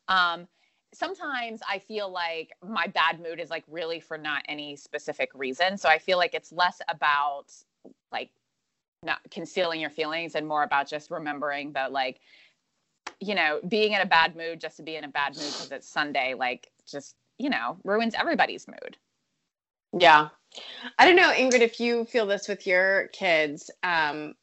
Um, 0.08 0.46
sometimes 0.96 1.60
I 1.68 1.78
feel 1.78 2.10
like 2.10 2.52
my 2.66 2.86
bad 2.86 3.20
mood 3.20 3.40
is 3.40 3.50
like 3.50 3.64
really 3.68 4.00
for 4.00 4.16
not 4.16 4.42
any 4.48 4.76
specific 4.76 5.30
reason. 5.34 5.76
So 5.76 5.88
I 5.88 5.98
feel 5.98 6.18
like 6.18 6.34
it's 6.34 6.52
less 6.52 6.80
about 6.88 7.46
like 8.10 8.30
not 9.02 9.18
concealing 9.30 9.80
your 9.80 9.90
feelings 9.90 10.34
and 10.34 10.46
more 10.46 10.62
about 10.62 10.88
just 10.88 11.10
remembering 11.10 11.72
that 11.72 11.92
like 11.92 12.20
you 13.20 13.34
know 13.34 13.60
being 13.68 13.92
in 13.92 14.00
a 14.00 14.06
bad 14.06 14.34
mood 14.36 14.60
just 14.60 14.76
to 14.78 14.82
be 14.82 14.96
in 14.96 15.04
a 15.04 15.08
bad 15.08 15.36
mood 15.36 15.44
because 15.44 15.70
it's 15.70 15.88
sunday 15.88 16.34
like 16.34 16.70
just 16.86 17.14
you 17.38 17.48
know 17.48 17.78
ruins 17.84 18.14
everybody's 18.18 18.66
mood 18.66 18.96
Yeah. 19.98 20.28
I 20.98 21.06
don't 21.06 21.16
know, 21.16 21.32
Ingrid, 21.32 21.60
if 21.60 21.80
you 21.80 22.04
feel 22.04 22.26
this 22.26 22.48
with 22.48 22.66
your 22.66 23.08
kids, 23.08 23.70
um, 23.82 24.34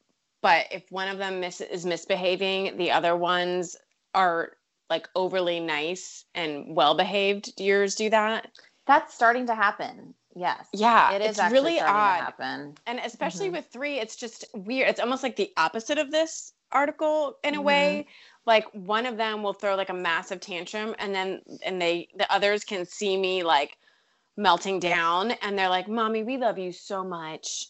but 0.42 0.66
if 0.70 0.90
one 0.90 1.08
of 1.08 1.18
them 1.18 1.42
is 1.42 1.86
misbehaving, 1.86 2.76
the 2.76 2.90
other 2.92 3.16
ones 3.16 3.76
are 4.14 4.52
like 4.90 5.08
overly 5.14 5.60
nice 5.60 6.24
and 6.34 6.76
well 6.76 6.94
behaved. 6.94 7.56
Do 7.56 7.64
yours 7.64 7.94
do 7.94 8.10
that? 8.10 8.50
That's 8.86 9.14
starting 9.14 9.46
to 9.46 9.54
happen. 9.54 10.14
Yes. 10.36 10.68
Yeah, 10.72 11.12
It 11.12 11.22
is 11.22 11.38
really 11.52 11.80
odd. 11.80 12.34
And 12.86 12.98
especially 12.98 13.48
Mhm. 13.48 13.52
with 13.52 13.66
three, 13.66 13.98
it's 13.98 14.16
just 14.16 14.44
weird. 14.52 14.88
It's 14.88 15.00
almost 15.00 15.22
like 15.22 15.36
the 15.36 15.52
opposite 15.56 15.96
of 15.96 16.10
this 16.10 16.52
article 16.72 17.38
in 17.44 17.54
a 17.54 17.58
Mhm. 17.60 17.64
way. 17.64 18.06
Like 18.46 18.66
one 18.72 19.06
of 19.06 19.16
them 19.16 19.42
will 19.42 19.54
throw 19.54 19.74
like 19.74 19.88
a 19.88 19.94
massive 19.94 20.40
tantrum 20.40 20.94
and 20.98 21.14
then 21.14 21.42
and 21.62 21.80
they 21.80 22.08
the 22.16 22.30
others 22.32 22.64
can 22.64 22.84
see 22.84 23.16
me 23.16 23.42
like 23.42 23.78
melting 24.36 24.80
down 24.80 25.30
and 25.30 25.56
they're 25.58 25.68
like, 25.68 25.88
Mommy, 25.88 26.24
we 26.24 26.36
love 26.36 26.58
you 26.58 26.72
so 26.72 27.04
much. 27.04 27.68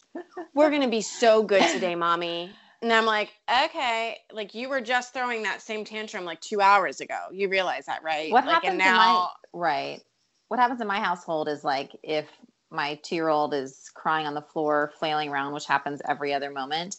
We're 0.53 0.71
gonna 0.71 0.87
be 0.87 1.01
so 1.01 1.43
good 1.43 1.63
today, 1.69 1.95
mommy. 1.95 2.55
And 2.81 2.91
I'm 2.91 3.05
like, 3.05 3.31
okay, 3.49 4.17
like 4.31 4.53
you 4.53 4.69
were 4.69 4.81
just 4.81 5.13
throwing 5.13 5.43
that 5.43 5.61
same 5.61 5.85
tantrum 5.85 6.25
like 6.25 6.41
two 6.41 6.61
hours 6.61 7.01
ago. 7.01 7.19
You 7.31 7.49
realize 7.49 7.85
that, 7.85 8.03
right? 8.03 8.31
What 8.31 8.45
like, 8.45 8.53
happens 8.55 8.73
and 8.73 8.81
in 8.81 8.95
my 8.95 9.05
now 9.13 9.31
right? 9.53 10.01
What 10.47 10.59
happens 10.59 10.81
in 10.81 10.87
my 10.87 10.99
household 10.99 11.47
is 11.47 11.63
like 11.63 11.91
if 12.03 12.27
my 12.69 12.99
two 13.03 13.15
year 13.15 13.29
old 13.29 13.53
is 13.53 13.89
crying 13.93 14.27
on 14.27 14.33
the 14.33 14.41
floor, 14.41 14.91
flailing 14.99 15.29
around, 15.29 15.53
which 15.53 15.65
happens 15.65 16.01
every 16.07 16.33
other 16.33 16.51
moment, 16.51 16.97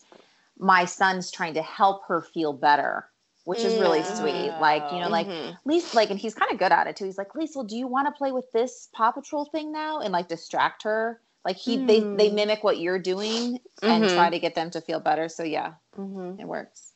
my 0.58 0.84
son's 0.84 1.30
trying 1.30 1.54
to 1.54 1.62
help 1.62 2.02
her 2.08 2.22
feel 2.22 2.52
better, 2.52 3.06
which 3.44 3.64
is 3.64 3.76
really 3.76 4.02
sweet. 4.02 4.58
Like, 4.58 4.90
you 4.90 5.00
know, 5.00 5.08
like 5.08 5.28
Mhm. 5.28 5.58
Lisa, 5.64 5.94
like, 5.94 6.10
and 6.10 6.18
he's 6.18 6.34
kind 6.34 6.50
of 6.50 6.58
good 6.58 6.72
at 6.72 6.86
it 6.86 6.96
too. 6.96 7.04
He's 7.04 7.18
like, 7.18 7.34
Lisa, 7.34 7.62
do 7.64 7.76
you 7.76 7.86
want 7.86 8.06
to 8.06 8.12
play 8.12 8.32
with 8.32 8.50
this 8.52 8.88
Paw 8.92 9.12
Patrol 9.12 9.44
thing 9.46 9.70
now? 9.70 10.00
And 10.00 10.12
like 10.12 10.28
distract 10.28 10.82
her. 10.84 11.20
Like 11.46 11.56
he, 11.58 11.76
they, 11.76 12.00
they 12.00 12.28
Mm. 12.28 12.34
mimic 12.34 12.64
what 12.64 12.78
you're 12.78 12.98
doing 12.98 13.60
and 13.80 14.04
Mhm. 14.04 14.12
try 14.12 14.30
to 14.30 14.38
get 14.40 14.56
them 14.56 14.68
to 14.70 14.80
feel 14.80 14.98
better. 14.98 15.28
So 15.28 15.44
yeah, 15.44 15.74
Mhm. 15.96 16.40
it 16.40 16.44
works. 16.44 16.92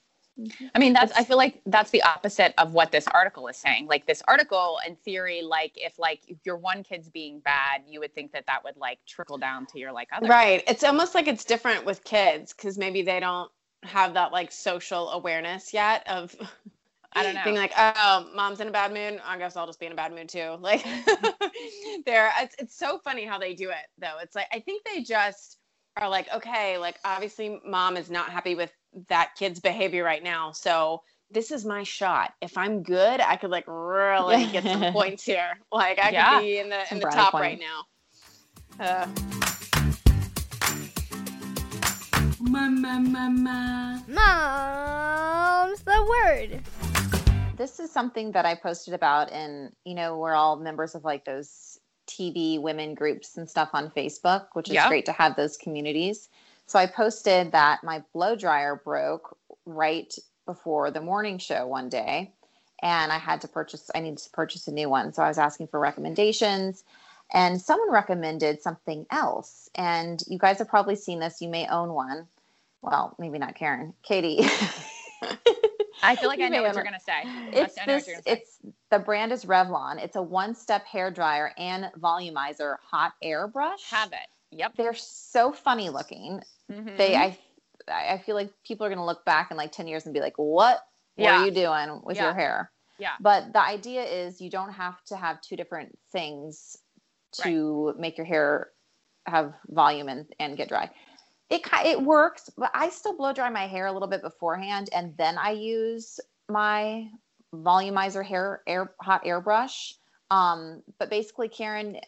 I 0.74 0.78
mean, 0.80 0.92
that's 0.92 1.12
I 1.16 1.22
feel 1.22 1.36
like 1.36 1.60
that's 1.66 1.90
the 1.90 2.02
opposite 2.02 2.52
of 2.58 2.72
what 2.72 2.90
this 2.90 3.06
article 3.08 3.46
is 3.46 3.56
saying. 3.56 3.86
Like 3.86 4.06
this 4.06 4.22
article, 4.26 4.80
in 4.84 4.96
theory, 4.96 5.42
like 5.42 5.72
if 5.76 6.00
like 6.00 6.22
if 6.26 6.38
your 6.44 6.56
one 6.56 6.82
kid's 6.82 7.08
being 7.08 7.38
bad, 7.38 7.82
you 7.86 8.00
would 8.00 8.12
think 8.12 8.32
that 8.32 8.46
that 8.46 8.64
would 8.64 8.76
like 8.76 8.98
trickle 9.06 9.38
down 9.38 9.66
to 9.66 9.78
your 9.78 9.92
like 9.92 10.08
other. 10.12 10.26
Right. 10.26 10.64
It's 10.66 10.82
almost 10.82 11.14
like 11.14 11.28
it's 11.28 11.44
different 11.44 11.84
with 11.84 12.02
kids 12.02 12.52
because 12.52 12.76
maybe 12.76 13.02
they 13.02 13.20
don't 13.20 13.52
have 13.84 14.14
that 14.14 14.32
like 14.32 14.50
social 14.50 15.10
awareness 15.10 15.72
yet 15.72 16.08
of 16.08 16.34
I 17.12 17.22
don't 17.24 17.34
know. 17.34 17.40
being 17.44 17.56
like, 17.56 17.72
oh, 17.76 18.26
mom's 18.34 18.60
in 18.60 18.68
a 18.68 18.70
bad 18.70 18.92
mood. 18.92 19.20
I 19.24 19.36
guess 19.38 19.56
I'll 19.56 19.66
just 19.66 19.80
be 19.80 19.86
in 19.86 19.92
a 19.92 19.96
bad 19.96 20.12
mood 20.14 20.28
too. 20.28 20.56
Like, 20.60 20.84
they're 22.06 22.30
it's, 22.40 22.54
it's 22.58 22.76
so 22.76 22.98
funny 22.98 23.24
how 23.24 23.38
they 23.38 23.54
do 23.54 23.70
it 23.70 23.86
though. 23.98 24.16
It's 24.22 24.34
like 24.36 24.46
I 24.52 24.60
think 24.60 24.84
they 24.84 25.02
just 25.02 25.58
are 25.96 26.08
like, 26.08 26.28
okay, 26.34 26.78
like 26.78 26.98
obviously 27.04 27.60
mom 27.66 27.96
is 27.96 28.10
not 28.10 28.30
happy 28.30 28.54
with 28.54 28.70
that 29.08 29.30
kid's 29.36 29.60
behavior 29.60 30.04
right 30.04 30.22
now, 30.22 30.52
so 30.52 31.02
this 31.32 31.50
is 31.50 31.64
my 31.64 31.82
shot. 31.82 32.32
If 32.40 32.56
I'm 32.56 32.82
good, 32.82 33.20
I 33.20 33.36
could 33.36 33.50
like 33.50 33.64
really 33.66 34.46
get 34.46 34.64
some 34.64 34.84
points 34.92 35.24
here. 35.24 35.58
Like 35.72 35.98
I 35.98 36.12
Yeah. 36.12 36.30
could 36.38 36.40
be 36.40 36.58
in 36.58 36.68
the 36.68 36.80
in 36.92 36.98
the 37.00 37.06
top 37.06 37.32
points. 37.32 37.42
right 37.42 37.60
now. 37.60 37.84
Uh, 38.84 39.06
Mom's 44.08 45.82
the 45.82 46.06
word. 46.24 46.62
This 47.60 47.78
is 47.78 47.90
something 47.92 48.32
that 48.32 48.46
I 48.46 48.54
posted 48.54 48.94
about, 48.94 49.30
and 49.30 49.70
you 49.84 49.94
know, 49.94 50.16
we're 50.16 50.32
all 50.32 50.56
members 50.56 50.94
of 50.94 51.04
like 51.04 51.26
those 51.26 51.78
TV 52.08 52.58
women 52.58 52.94
groups 52.94 53.36
and 53.36 53.48
stuff 53.48 53.68
on 53.74 53.90
Facebook, 53.90 54.46
which 54.54 54.68
is 54.70 54.74
Yeah. 54.76 54.88
great 54.88 55.04
to 55.06 55.12
have 55.12 55.36
those 55.36 55.58
communities. 55.58 56.30
So 56.66 56.78
I 56.78 56.86
posted 56.86 57.52
that 57.52 57.84
my 57.84 58.02
blow 58.14 58.34
dryer 58.34 58.76
broke 58.82 59.36
right 59.66 60.12
before 60.46 60.90
the 60.90 61.02
morning 61.02 61.36
show 61.36 61.66
one 61.66 61.90
day, 61.90 62.32
and 62.80 63.12
I 63.12 63.18
had 63.18 63.42
to 63.42 63.48
purchase. 63.48 63.90
I 63.94 64.00
needed 64.00 64.20
to 64.20 64.30
purchase 64.30 64.66
a 64.66 64.72
new 64.72 64.88
one, 64.88 65.12
so 65.12 65.22
I 65.22 65.28
was 65.28 65.36
asking 65.38 65.66
for 65.68 65.78
recommendations. 65.78 66.82
And 67.32 67.60
someone 67.60 67.92
recommended 67.92 68.60
something 68.62 69.06
else. 69.10 69.68
And 69.76 70.20
you 70.26 70.38
guys 70.38 70.58
have 70.58 70.68
probably 70.68 70.96
seen 70.96 71.20
this. 71.20 71.40
You 71.42 71.48
may 71.48 71.68
own 71.68 71.92
one. 71.92 72.26
Well, 72.82 73.14
maybe 73.18 73.38
not 73.38 73.54
Karen. 73.54 73.92
Katie. 74.02 74.40
I 76.02 76.16
feel 76.16 76.28
like 76.28 76.40
I 76.40 76.48
know 76.48 76.62
what 76.62 76.74
you're 76.74 76.84
gonna 76.84 76.98
say. 77.00 77.22
it's 77.52 77.78
I 77.78 77.86
know 77.86 77.94
what 77.94 78.04
this 78.04 78.06
gonna 78.06 78.22
say. 78.22 78.32
it's 78.32 78.58
the 78.90 78.98
brand 78.98 79.32
is 79.32 79.44
Revlon. 79.44 80.02
It's 80.02 80.16
a 80.16 80.22
one-step 80.22 80.84
hair 80.84 81.10
dryer 81.10 81.52
and 81.58 81.90
volumizer 81.98 82.76
hot 82.82 83.12
air 83.22 83.46
brush. 83.48 83.82
have 83.90 84.12
it. 84.12 84.28
Yep. 84.52 84.74
They're 84.76 84.94
so 84.94 85.52
funny 85.52 85.90
looking. 85.90 86.42
Mhm. 86.70 86.96
They 86.96 87.16
I 87.16 87.38
I 87.88 88.18
feel 88.18 88.36
like 88.36 88.52
people 88.64 88.86
are 88.86 88.88
going 88.88 88.98
to 88.98 89.04
look 89.04 89.24
back 89.24 89.50
in 89.50 89.56
like 89.56 89.72
10 89.72 89.86
years 89.88 90.04
and 90.04 90.14
be 90.14 90.20
like, 90.20 90.34
"What 90.36 90.78
were 91.16 91.24
Yeah. 91.24 91.44
you 91.44 91.50
doing 91.50 92.00
with 92.04 92.16
Yeah. 92.16 92.24
your 92.24 92.34
hair?" 92.34 92.70
Yeah. 92.98 93.14
But 93.20 93.52
the 93.52 93.60
idea 93.62 94.04
is 94.04 94.40
you 94.40 94.50
don't 94.50 94.72
have 94.72 95.02
to 95.06 95.16
have 95.16 95.40
two 95.40 95.56
different 95.56 95.98
things 96.12 96.76
to 97.42 97.94
make 97.98 98.16
your 98.16 98.26
hair 98.26 98.70
have 99.26 99.54
volume 99.68 100.08
and, 100.08 100.26
and 100.38 100.56
get 100.56 100.68
dry. 100.68 100.90
It 101.50 101.62
it 101.84 102.00
works, 102.00 102.48
but 102.56 102.70
I 102.74 102.90
still 102.90 103.16
blow 103.16 103.32
dry 103.32 103.50
my 103.50 103.66
hair 103.66 103.86
a 103.86 103.92
little 103.92 104.08
bit 104.08 104.22
beforehand, 104.22 104.88
and 104.92 105.16
then 105.16 105.36
I 105.36 105.50
use 105.50 106.20
my 106.48 107.08
volumizer 107.52 108.24
hair 108.24 108.62
air 108.66 108.92
hot 109.00 109.24
airbrush. 109.24 109.94
Um, 110.30 110.82
but 110.98 111.10
basically, 111.10 111.48
Karen, 111.48 111.98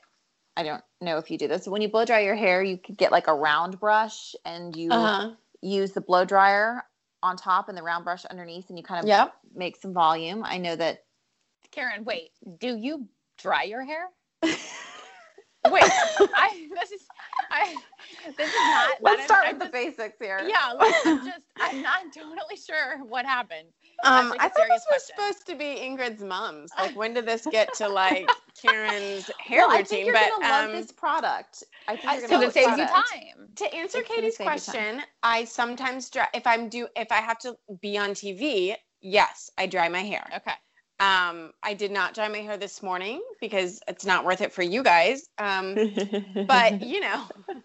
I 0.57 0.63
don't 0.63 0.83
know 1.01 1.19
if 1.19 1.31
you 1.31 1.39
do 1.39 1.49
this. 1.49 1.67
When 1.67 1.83
you 1.83 1.89
blow 1.89 2.05
dry 2.05 2.21
your 2.21 2.37
hair, 2.37 2.63
you 2.63 2.79
could 2.79 2.97
get 2.97 3.11
like 3.11 3.27
a 3.27 3.35
round 3.35 3.81
brush, 3.81 4.35
and 4.45 4.77
you 4.77 4.91
uh-huh. 4.93 5.33
use 5.61 5.93
the 5.93 6.01
blow 6.01 6.25
dryer 6.25 6.85
on 7.23 7.37
top 7.37 7.69
and 7.69 7.77
the 7.77 7.83
round 7.83 8.05
brush 8.05 8.25
underneath, 8.27 8.69
and 8.69 8.79
you 8.79 8.85
kind 8.85 9.03
of 9.03 9.09
Yep. 9.09 9.35
make 9.55 9.77
some 9.77 9.93
volume. 9.93 10.45
I 10.45 10.59
know 10.59 10.77
that 10.77 11.05
Karen, 11.73 12.05
wait. 12.05 12.31
Do 12.59 12.77
you 12.77 13.09
dry 13.39 13.65
your 13.65 13.83
hair? 13.83 14.09
wait. 14.43 14.55
I 15.65 16.69
this 16.75 16.93
is 16.93 17.07
I 17.53 17.77
this 18.37 18.49
is 18.49 18.55
not. 18.55 18.91
Let's 19.03 19.25
start 19.25 19.45
I'm- 19.47 19.59
with 19.59 19.71
the 19.71 19.79
I'm 19.79 19.85
just- 19.85 19.97
basics 19.99 20.17
here. 20.21 20.41
Yeah, 20.47 20.73
I'm 20.81 21.25
just 21.25 21.45
I'm 21.61 21.83
not 21.83 22.01
totally 22.15 22.57
sure 22.67 23.05
what 23.05 23.25
happened. 23.27 23.69
Um, 24.05 24.31
like 24.31 24.41
I 24.41 24.49
thought 24.49 24.67
this 24.69 24.85
was 24.91 25.05
question. 25.05 25.17
supposed 25.17 25.47
to 25.47 25.55
be 25.57 25.81
Ingrid's 25.81 26.23
mom's. 26.23 26.71
Like, 26.79 26.97
when 26.97 27.15
did 27.15 27.27
this 27.27 27.47
get 27.51 27.73
to 27.75 27.89
like 27.89 28.29
Karen's 28.61 29.31
hair 29.39 29.61
well, 29.61 29.71
I 29.71 29.79
routine? 29.79 29.87
think 29.87 30.07
you're 30.07 30.15
but 30.15 30.31
gonna 30.31 30.45
um, 30.47 30.51
love 30.51 30.73
this 30.73 30.91
product. 30.93 31.63
I 31.87 31.97
think 31.97 32.13
you're 32.21 32.29
so 32.29 32.29
gonna 32.29 32.47
Because 32.49 32.57
love 32.57 32.79
it 32.79 32.79
saves 32.79 32.79
you 32.79 32.87
time. 32.87 33.49
to 33.57 33.75
answer 33.75 33.99
It's 33.99 34.09
Katie's 34.09 34.37
save 34.37 34.45
you 34.47 34.51
time. 34.51 34.59
question, 34.59 35.03
I 35.23 35.45
sometimes 35.45 36.11
dry 36.11 36.29
if 36.35 36.47
I'm 36.47 36.69
do 36.69 36.89
if 36.97 37.13
I 37.13 37.17
have 37.21 37.39
to 37.41 37.55
be 37.81 37.97
on 37.99 38.11
TV. 38.11 38.75
Yes, 39.01 39.51
I 39.59 39.67
dry 39.67 39.89
my 39.89 40.03
hair. 40.03 40.25
Okay. 40.37 40.53
Um, 41.03 41.53
I 41.63 41.75
did 41.75 41.91
not 41.91 42.15
dry 42.15 42.29
my 42.29 42.39
hair 42.39 42.57
this 42.57 42.83
morning 42.83 43.23
because 43.41 43.81
it's 43.89 44.05
not 44.07 44.25
worth 44.25 44.41
it 44.41 44.53
for 44.53 44.63
you 44.63 44.83
guys. 44.83 45.29
Um, 45.39 45.75
but 46.47 46.81
you 46.87 47.01
know. 47.01 47.25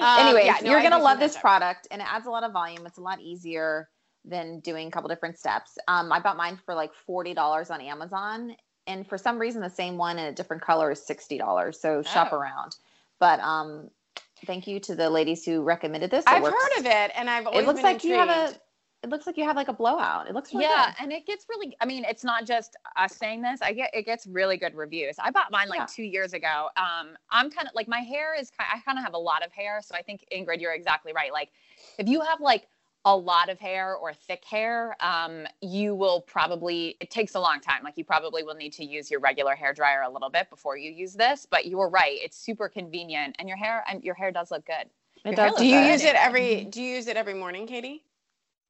Um, 0.00 0.18
Anyways, 0.26 0.46
yeah, 0.46 0.56
no, 0.62 0.70
you're 0.70 0.80
I 0.80 0.82
gonna 0.82 1.02
love 1.02 1.18
this 1.20 1.36
product, 1.36 1.86
and 1.90 2.00
it 2.00 2.08
adds 2.12 2.26
a 2.26 2.30
lot 2.30 2.42
of 2.44 2.52
volume. 2.52 2.86
It's 2.86 2.98
a 2.98 3.02
lot 3.02 3.20
easier 3.20 3.88
than 4.24 4.60
doing 4.60 4.88
a 4.88 4.90
couple 4.90 5.08
different 5.08 5.38
steps. 5.38 5.76
Um, 5.88 6.12
I 6.12 6.18
bought 6.20 6.36
mine 6.36 6.58
for 6.64 6.74
like 6.74 6.92
forty 7.06 7.34
dollars 7.34 7.70
on 7.70 7.80
Amazon, 7.80 8.56
and 8.86 9.06
for 9.06 9.16
some 9.18 9.38
reason, 9.38 9.60
the 9.60 9.70
same 9.70 9.96
one 9.96 10.18
in 10.18 10.26
a 10.26 10.32
different 10.32 10.62
color 10.62 10.90
is 10.92 11.04
sixty 11.04 11.38
dollars. 11.38 11.80
So 11.80 12.02
shop 12.02 12.30
Oh. 12.32 12.36
around. 12.36 12.76
But 13.20 13.38
um, 13.40 13.90
thank 14.46 14.66
you 14.66 14.80
to 14.80 14.94
the 14.94 15.08
ladies 15.10 15.44
who 15.44 15.62
recommended 15.62 16.10
this. 16.10 16.24
It 16.24 16.30
I've 16.30 16.42
works- 16.42 16.56
heard 16.74 16.80
of 16.80 16.86
it, 16.86 17.12
and 17.16 17.28
I've 17.30 17.46
always 17.46 17.62
It 17.62 17.66
looks 17.66 17.78
been 17.78 17.92
like 17.92 18.04
you 18.04 18.14
have 18.14 18.28
a. 18.28 18.54
intrigued. 19.02 19.12
It 19.12 19.14
looks 19.14 19.26
like 19.26 19.36
you 19.36 19.44
have 19.44 19.56
like 19.56 19.68
a 19.68 19.72
blowout. 19.72 20.28
It 20.28 20.34
looks 20.34 20.52
really 20.52 20.64
yeah, 20.64 20.86
good. 20.92 21.02
and 21.02 21.12
it 21.12 21.26
gets 21.26 21.46
really. 21.48 21.76
I 21.80 21.86
mean, 21.86 22.04
it's 22.04 22.24
not 22.24 22.46
just 22.46 22.76
us 22.96 23.16
saying 23.16 23.42
this. 23.42 23.60
I 23.62 23.72
get 23.72 23.90
it 23.94 24.04
gets 24.06 24.26
really 24.26 24.56
good 24.56 24.74
reviews. 24.74 25.16
I 25.18 25.30
bought 25.30 25.50
mine 25.50 25.68
like 25.68 25.80
Yeah. 25.80 25.86
two 25.86 26.04
years 26.04 26.32
ago. 26.32 26.68
Um, 26.76 27.16
I'm 27.30 27.50
kind 27.50 27.66
of 27.68 27.74
like 27.74 27.88
my 27.88 28.00
hair 28.00 28.34
is. 28.38 28.50
ki- 28.50 28.56
I 28.60 28.80
kind 28.80 28.98
of 28.98 29.04
have 29.04 29.14
a 29.14 29.18
lot 29.18 29.44
of 29.44 29.52
hair, 29.52 29.80
so 29.82 29.94
I 29.94 30.02
think 30.02 30.24
Ingrid, 30.32 30.60
you're 30.60 30.74
exactly 30.74 31.12
right. 31.12 31.32
Like, 31.32 31.50
if 31.98 32.08
you 32.08 32.20
have 32.22 32.40
like 32.40 32.68
a 33.04 33.16
lot 33.16 33.48
of 33.48 33.58
hair 33.58 33.96
or 33.96 34.14
thick 34.14 34.44
hair, 34.44 34.96
um, 35.00 35.44
you 35.60 35.94
will 35.94 36.20
probably. 36.20 36.96
It 37.00 37.10
takes 37.10 37.34
a 37.34 37.40
long 37.40 37.60
time. 37.60 37.82
Like, 37.82 37.96
you 37.96 38.04
probably 38.04 38.44
will 38.44 38.54
need 38.54 38.72
to 38.74 38.84
use 38.84 39.10
your 39.10 39.20
regular 39.20 39.56
hair 39.56 39.72
dryer 39.72 40.02
a 40.02 40.10
little 40.10 40.30
bit 40.30 40.48
before 40.50 40.76
you 40.76 40.90
use 40.92 41.14
this. 41.14 41.46
But 41.50 41.66
you're 41.66 41.88
right. 41.88 42.18
It's 42.22 42.36
super 42.36 42.68
convenient, 42.68 43.36
and 43.38 43.48
your 43.48 43.58
hair. 43.58 43.84
And 43.88 44.04
your 44.04 44.14
hair 44.14 44.30
does 44.30 44.50
look 44.52 44.64
good. 44.66 44.88
It 45.24 45.36
Your 45.36 45.48
does. 45.48 45.56
Do 45.56 45.66
you 45.66 45.80
good. 45.80 45.92
use 45.92 46.04
it 46.04 46.14
every? 46.14 46.64
Do 46.64 46.80
you 46.82 46.94
use 46.96 47.06
it 47.08 47.16
every 47.16 47.34
morning, 47.34 47.66
Katie? 47.66 48.04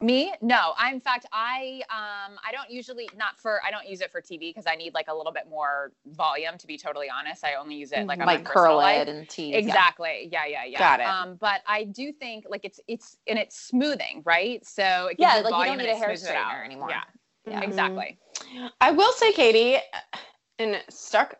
Me? 0.02 0.34
No. 0.42 0.74
I 0.76 0.92
in 0.92 1.00
fact 1.00 1.26
I 1.32 1.82
um 1.90 2.36
I 2.46 2.50
don't 2.52 2.68
usually 2.70 3.08
not 3.16 3.38
for 3.38 3.60
I 3.64 3.70
don't 3.70 3.86
use 3.88 4.00
it 4.00 4.10
for 4.10 4.20
TV 4.20 4.50
because 4.50 4.66
I 4.66 4.74
need 4.74 4.94
like 4.94 5.06
a 5.08 5.14
little 5.14 5.32
bit 5.32 5.44
more 5.48 5.92
volume 6.06 6.58
to 6.58 6.66
be 6.66 6.76
totally 6.76 7.08
honest. 7.08 7.44
I 7.44 7.54
only 7.54 7.76
use 7.76 7.92
it 7.92 8.06
like 8.06 8.20
on 8.20 8.26
like 8.26 8.40
my 8.40 8.44
personal 8.44 8.64
curl 8.70 8.76
life. 8.78 9.02
it 9.02 9.08
and 9.08 9.28
tease. 9.28 9.54
Exactly. 9.54 10.28
Yeah, 10.32 10.46
yeah, 10.46 10.64
yeah. 10.64 10.78
Got 10.78 11.00
it. 11.00 11.06
Um, 11.06 11.36
but 11.40 11.62
I 11.66 11.84
do 11.84 12.12
think 12.12 12.46
like 12.48 12.64
it's 12.64 12.80
it's 12.88 13.16
and 13.28 13.38
it's 13.38 13.56
smoothing, 13.58 14.22
right? 14.24 14.66
So 14.66 14.82
it 15.06 15.18
gives 15.18 15.20
Yeah, 15.20 15.36
you 15.38 15.44
like 15.44 15.58
you 15.60 15.64
don't 15.66 15.78
need 15.78 15.88
a 15.88 15.96
hair 15.96 16.08
smooths 16.16 16.24
it 16.24 16.34
out. 16.36 16.52
straightener 16.52 16.64
anymore. 16.64 16.90
Yeah, 16.90 17.02
Yeah. 17.46 17.60
Mhm. 17.60 17.68
exactly. 17.68 18.18
I 18.80 18.90
will 18.90 19.12
say, 19.12 19.32
Katie, 19.32 19.78
in 20.58 20.78
stark, 20.88 21.38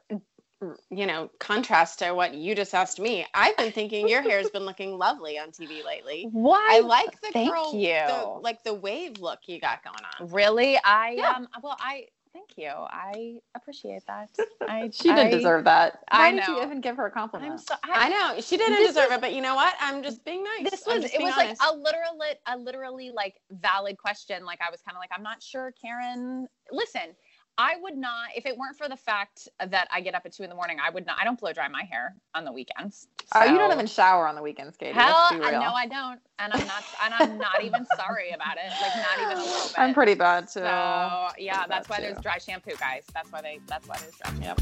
you 0.90 1.06
know, 1.06 1.30
contrast 1.38 1.98
to 2.00 2.12
what 2.12 2.34
you 2.34 2.54
just 2.54 2.74
asked 2.74 3.00
me, 3.00 3.26
I've 3.34 3.56
been 3.56 3.72
thinking 3.72 4.08
your 4.08 4.22
hair 4.22 4.38
has 4.38 4.50
been 4.50 4.64
looking 4.66 4.96
lovely 4.98 5.38
on 5.38 5.50
TV 5.50 5.84
lately. 5.84 6.28
Why? 6.32 6.66
I 6.72 6.80
like 6.80 7.20
the 7.20 7.28
Thank 7.32 7.50
curl, 7.52 7.74
you. 7.74 7.94
the, 8.06 8.38
like 8.40 8.62
the 8.64 8.74
wave 8.74 9.18
look 9.20 9.40
you 9.46 9.60
got 9.60 9.82
going 9.84 9.96
on. 10.20 10.28
Really? 10.30 10.78
I 10.84 11.14
Yeah. 11.18 11.32
um 11.32 11.48
well 11.62 11.76
I 11.80 12.06
thank 12.32 12.50
you. 12.56 12.68
I 12.70 13.34
appreciate 13.54 14.02
that. 14.06 14.30
I 14.66 14.88
She 14.94 15.04
didn't 15.08 15.26
I- 15.26 15.30
deserve 15.30 15.64
that. 15.64 15.98
I 16.10 16.18
Why 16.18 16.30
did 16.30 16.48
know. 16.48 16.56
you 16.58 16.62
even 16.64 16.80
give 16.80 16.96
her 16.96 17.06
a 17.06 17.10
compliment? 17.10 17.52
I'm 17.52 17.58
so 17.58 17.74
I 17.84 18.08
know 18.08 18.40
she 18.40 18.56
didn't 18.56 18.78
deserve 18.86 19.08
was- 19.08 19.18
it, 19.18 19.20
but 19.20 19.34
you 19.34 19.42
know 19.42 19.54
what? 19.54 19.74
I'm 19.80 20.02
just 20.02 20.24
being 20.24 20.42
nice. 20.44 20.70
this 20.70 20.84
was 20.86 21.04
it 21.04 21.12
being 21.12 21.24
was 21.24 21.36
like 21.36 21.56
a 21.60 21.74
literal 21.74 22.18
a 22.46 22.56
literally 22.56 23.10
like 23.10 23.40
valid 23.50 23.98
question 23.98 24.44
like 24.44 24.60
i 24.66 24.70
was 24.70 24.80
kind 24.82 24.96
of 24.96 25.00
like 25.00 25.10
i'm 25.14 25.22
not 25.22 25.42
sure 25.42 25.72
karen 25.80 26.46
listen 26.70 27.14
i 27.58 27.76
would 27.82 27.96
not 27.96 28.28
if 28.34 28.46
it 28.46 28.56
weren't 28.56 28.76
for 28.76 28.88
the 28.88 28.96
fact 28.96 29.48
that 29.68 29.86
i 29.90 30.00
get 30.00 30.14
up 30.14 30.22
at 30.24 30.32
two 30.32 30.42
in 30.42 30.48
the 30.48 30.54
morning 30.54 30.78
i 30.84 30.88
would 30.90 31.04
not 31.06 31.16
i 31.20 31.24
don't 31.24 31.38
blow 31.38 31.52
dry 31.52 31.68
my 31.68 31.82
hair 31.82 32.14
on 32.34 32.44
the 32.44 32.52
weekends 32.52 33.08
Oh, 33.34 33.44
you 33.44 33.56
don't 33.56 33.72
even 33.72 33.86
shower 33.86 34.26
on 34.28 34.34
the 34.34 34.42
weekends, 34.42 34.76
Katie. 34.76 34.92
hell 34.92 35.14
I, 35.14 35.36
real. 35.50 35.60
no 35.60 35.72
i 35.72 35.86
don't 35.86 36.20
and 36.38 36.52
i'm 36.52 36.66
not 36.66 36.84
and 37.04 37.14
i'm 37.14 37.38
not 37.38 37.62
even 37.64 37.86
sorry 37.96 38.30
about 38.30 38.56
it 38.56 38.70
like 38.80 38.96
not 38.96 39.18
even 39.26 39.38
a 39.38 39.40
little 39.46 39.68
bit 39.68 39.78
I'm 39.78 39.94
pretty 39.94 40.14
bad 40.14 40.48
too. 40.48 40.60
so 40.60 41.28
yeah 41.38 41.56
Pretty 41.58 41.68
that's 41.68 41.88
why 41.88 41.96
too. 41.96 42.02
there's 42.02 42.18
dry 42.20 42.38
shampoo 42.38 42.72
guys 42.78 43.04
that's 43.14 43.30
why 43.32 43.40
they 43.42 43.58
that's 43.66 43.86
why 43.88 43.96
there's 43.98 44.14
dry 44.16 44.30
shampoo 44.44 44.44
Yep. 44.44 44.60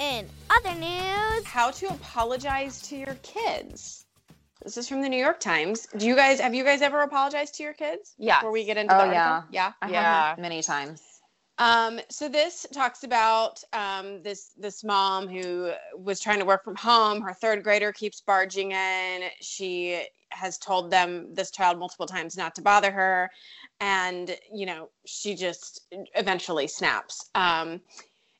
In 0.00 0.28
other 0.50 0.74
news, 0.78 1.44
how 1.44 1.70
to 1.70 1.86
apologize 1.86 2.82
to 2.82 2.96
your 2.96 3.14
kids. 3.22 4.03
This 4.64 4.78
is 4.78 4.88
from 4.88 5.02
the 5.02 5.08
New 5.10 5.18
York 5.22 5.40
Times. 5.40 5.86
Do 5.98 6.06
you 6.06 6.16
guys 6.16 6.40
have 6.40 6.54
you 6.54 6.64
guys 6.64 6.80
ever 6.80 7.02
apologized 7.02 7.54
to 7.56 7.62
your 7.62 7.74
kids? 7.74 8.14
Yes. 8.16 8.40
Before 8.40 8.50
we 8.50 8.64
get 8.64 8.78
into 8.78 8.94
Oh, 8.94 9.06
the 9.06 9.12
yeah. 9.12 9.30
article? 9.32 9.48
Yeah. 9.52 9.72
I 9.82 9.90
Yeah. 9.90 10.28
have 10.30 10.38
many 10.38 10.62
times. 10.62 11.02
Um, 11.58 12.00
so 12.08 12.28
this 12.28 12.66
talks 12.72 13.04
about 13.04 13.62
um, 13.74 14.22
this 14.22 14.52
this 14.56 14.82
mom 14.82 15.28
who 15.28 15.72
was 15.96 16.18
trying 16.18 16.38
to 16.38 16.46
work 16.46 16.64
from 16.64 16.76
home. 16.76 17.20
Her 17.20 17.34
third 17.34 17.62
grader 17.62 17.92
keeps 17.92 18.22
barging 18.22 18.72
in. 18.72 19.28
She 19.40 20.06
has 20.30 20.56
told 20.58 20.90
them 20.90 21.32
this 21.34 21.50
child 21.50 21.78
multiple 21.78 22.06
times 22.06 22.36
not 22.36 22.54
to 22.56 22.62
bother 22.62 22.90
her, 22.90 23.30
and 23.80 24.36
you 24.52 24.64
know 24.64 24.88
she 25.04 25.34
just 25.36 25.86
eventually 26.14 26.66
snaps. 26.66 27.30
Um, 27.34 27.82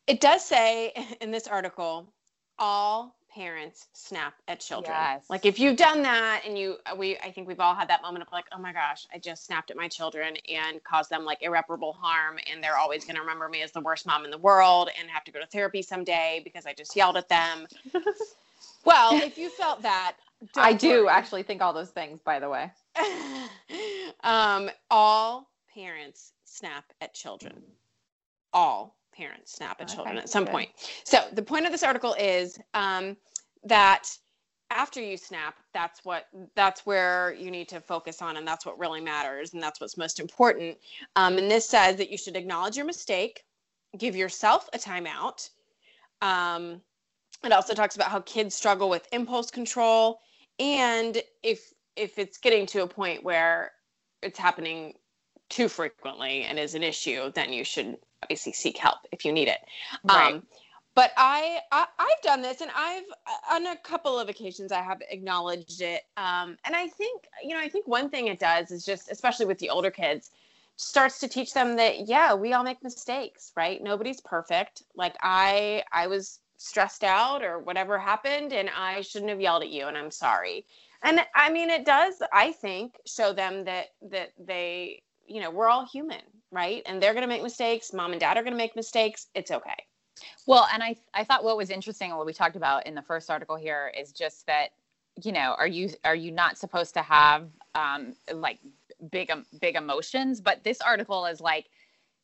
it 0.07 0.21
does 0.21 0.43
say 0.45 0.93
in 1.21 1.31
this 1.31 1.47
article, 1.47 2.12
all 2.59 3.14
parents 3.35 3.88
snap 3.93 4.35
at 4.47 4.61
children. 4.61 4.97
Yes. 4.97 5.25
Like 5.29 5.45
if 5.45 5.59
you've 5.59 5.76
done 5.76 6.03
that 6.03 6.43
and 6.47 6.57
you 6.57 6.76
we 6.97 7.19
I 7.19 7.33
think 7.33 7.49
we've 7.49 7.61
all 7.61 7.75
had 7.75 7.88
that 7.88 8.03
moment 8.03 8.23
of 8.23 8.33
like, 8.33 8.45
oh 8.53 8.59
my 8.59 8.73
gosh, 8.73 9.07
I 9.12 9.19
just 9.19 9.45
snapped 9.45 9.71
at 9.71 9.76
my 9.76 9.88
children 9.88 10.37
and 10.49 10.83
caused 10.85 11.11
them 11.11 11.25
like 11.25 11.43
irreparable 11.43 11.93
harm 11.93 12.38
and 12.50 12.62
they're 12.62 12.76
always 12.76 13.05
going 13.05 13.17
to 13.17 13.21
remember 13.21 13.49
me 13.49 13.62
as 13.62 13.73
the 13.73 13.81
worst 13.81 14.07
mom 14.07 14.25
in 14.25 14.31
the 14.31 14.38
world 14.38 14.88
and 14.99 15.11
have 15.11 15.25
to 15.25 15.33
go 15.33 15.41
to 15.41 15.47
therapy 15.47 15.83
someday 15.83 16.41
because 16.45 16.67
I 16.67 16.75
just 16.75 16.95
yelled 16.95 17.17
at 17.17 17.29
them. 17.29 17.67
well, 18.85 19.21
if 19.21 19.37
you 19.37 19.50
felt 19.50 19.83
that, 19.83 20.17
I 20.57 20.71
don't 20.71 20.81
do 20.81 21.05
worry. 21.05 21.09
actually 21.09 21.43
think 21.43 21.61
all 21.61 21.73
those 21.73 21.91
things, 21.91 22.21
by 22.21 22.38
the 22.38 22.49
way. 22.49 22.71
um, 24.25 24.71
all 24.91 25.50
parents 25.75 26.33
snap 26.45 26.85
at 27.00 27.14
children. 27.14 27.62
All 28.53 28.95
parents 29.14 29.54
snap 29.54 29.80
at 29.80 29.88
children 29.88 30.16
Okay, 30.16 30.23
at 30.23 30.28
some 30.28 30.44
good. 30.44 30.52
point. 30.52 30.71
So 31.04 31.25
the 31.33 31.42
point 31.42 31.66
of 31.66 31.73
this 31.73 31.83
article 31.83 32.14
is 32.18 32.59
um, 32.75 33.16
that 33.64 34.09
after 34.71 35.00
you 35.00 35.16
snap, 35.16 35.56
that's 35.73 36.04
what 36.04 36.26
that's 36.54 36.85
where 36.85 37.35
you 37.38 37.50
need 37.50 37.68
to 37.68 37.80
focus 37.80 38.21
on, 38.21 38.37
and 38.37 38.47
that's 38.47 38.66
what 38.66 38.78
really 38.78 39.00
matters, 39.00 39.54
and 39.54 39.62
that's 39.62 39.80
what's 39.80 39.97
most 39.97 40.18
important. 40.21 40.76
Um, 41.16 41.38
and 41.38 41.50
this 41.50 41.68
says 41.68 41.97
that 41.97 42.11
you 42.11 42.18
should 42.18 42.37
acknowledge 42.37 42.76
your 42.76 42.87
mistake, 42.87 43.44
give 43.98 44.16
yourself 44.16 44.68
a 44.72 44.79
timeout. 44.79 45.48
Um, 46.22 46.81
it 47.44 47.53
also 47.53 47.74
talks 47.74 47.94
about 47.94 48.09
how 48.09 48.20
kids 48.20 48.55
struggle 48.55 48.88
with 48.88 49.07
impulse 49.12 49.50
control, 49.50 50.20
and 50.59 51.22
if 51.42 51.72
if 51.96 52.18
it's 52.18 52.38
getting 52.38 52.66
to 52.66 52.83
a 52.83 52.87
point 52.87 53.22
where 53.22 53.72
it's 54.22 54.38
happening 54.38 54.94
too 55.50 55.68
frequently 55.68 56.42
and 56.42 56.59
is 56.59 56.74
an 56.74 56.83
issue, 56.83 57.31
then 57.33 57.53
you 57.53 57.62
should 57.62 57.96
obviously 58.25 58.53
seek 58.53 58.79
help 58.79 58.99
if 59.13 59.25
you 59.25 59.33
need 59.33 59.49
it. 59.49 59.61
Right. 60.03 60.35
Um, 60.35 60.43
but 60.95 61.13
I, 61.17 61.59
I 61.73 61.87
I've 61.99 62.23
done 62.23 62.41
this, 62.41 62.61
and 62.61 62.71
I've 62.75 63.05
on 63.51 63.67
a 63.67 63.77
couple 63.77 64.19
of 64.19 64.29
occasions 64.29 64.73
I 64.73 64.81
have 64.81 65.03
acknowledged 65.11 65.83
it. 65.83 66.03
Um, 66.17 66.57
and 66.65 66.75
I 66.75 66.89
think 66.89 67.27
you 67.43 67.51
know 67.51 67.61
I 67.61 67.69
think 67.69 67.87
one 67.87 68.11
thing 68.11 68.29
it 68.29 68.39
does 68.39 68.71
is 68.71 68.85
just 68.85 69.11
especially 69.11 69.47
with 69.47 69.59
the 69.59 69.71
older 69.71 69.91
kids 69.91 70.31
starts 70.77 71.21
to 71.21 71.29
teach 71.29 71.53
them 71.53 71.77
that 71.77 72.09
yeah 72.09 72.35
we 72.35 72.53
all 72.53 72.65
make 72.65 72.83
mistakes 72.83 73.53
right 73.57 73.83
nobody's 73.83 74.21
perfect 74.21 74.83
like 74.97 75.15
i 75.21 75.83
i 75.93 76.07
was 76.07 76.41
stressed 76.57 77.05
out 77.05 77.45
or 77.45 77.61
whatever 77.61 77.97
happened 77.99 78.53
and 78.53 78.69
i 78.77 79.01
shouldn't 79.01 79.31
have 79.31 79.41
yelled 79.41 79.63
at 79.63 79.69
you 79.69 79.87
and 79.87 79.97
i'm 79.97 80.11
sorry 80.11 80.67
and 81.03 81.21
i 81.37 81.49
mean 81.49 81.71
it 81.71 81.85
does 81.85 82.15
i 82.33 82.51
think 82.51 82.97
show 83.07 83.33
them 83.33 83.65
that 83.65 83.87
that 84.03 84.33
they 84.39 85.01
you 85.27 85.41
know 85.41 85.51
we're 85.51 85.69
all 85.69 85.87
human 85.87 86.23
right? 86.55 86.83
And 86.87 87.03
they're 87.03 87.13
going 87.13 87.23
to 87.23 87.29
make 87.29 87.43
mistakes 87.43 87.93
mom 87.93 88.13
and 88.13 88.21
dad 88.21 88.39
are 88.39 88.43
going 88.43 88.53
to 88.55 88.59
make 88.59 88.77
mistakes 88.77 89.27
it's 89.35 89.51
okay. 89.51 89.75
Well, 90.47 90.67
and 90.73 90.83
I 90.83 90.97
I 91.13 91.25
thought 91.25 91.45
what 91.45 91.57
was 91.57 91.71
interesting 91.71 92.17
what 92.17 92.27
we 92.27 92.33
talked 92.33 92.57
about 92.57 92.87
in 92.87 92.95
the 92.95 93.03
first 93.03 93.31
article 93.31 93.57
here 93.57 93.93
is 93.99 94.13
just 94.13 94.47
that 94.47 94.69
you 95.23 95.33
know 95.33 95.55
are 95.59 95.67
you 95.67 95.91
are 96.05 96.15
you 96.15 96.31
not 96.31 96.57
supposed 96.57 96.95
to 96.95 97.03
have 97.03 97.49
um 97.75 98.15
like 98.33 98.61
big 99.11 99.31
um, 99.31 99.45
big 99.61 99.75
emotions? 99.77 100.41
But 100.41 100.65
this 100.65 100.81
article 100.81 101.27
is 101.27 101.41
like 101.41 101.67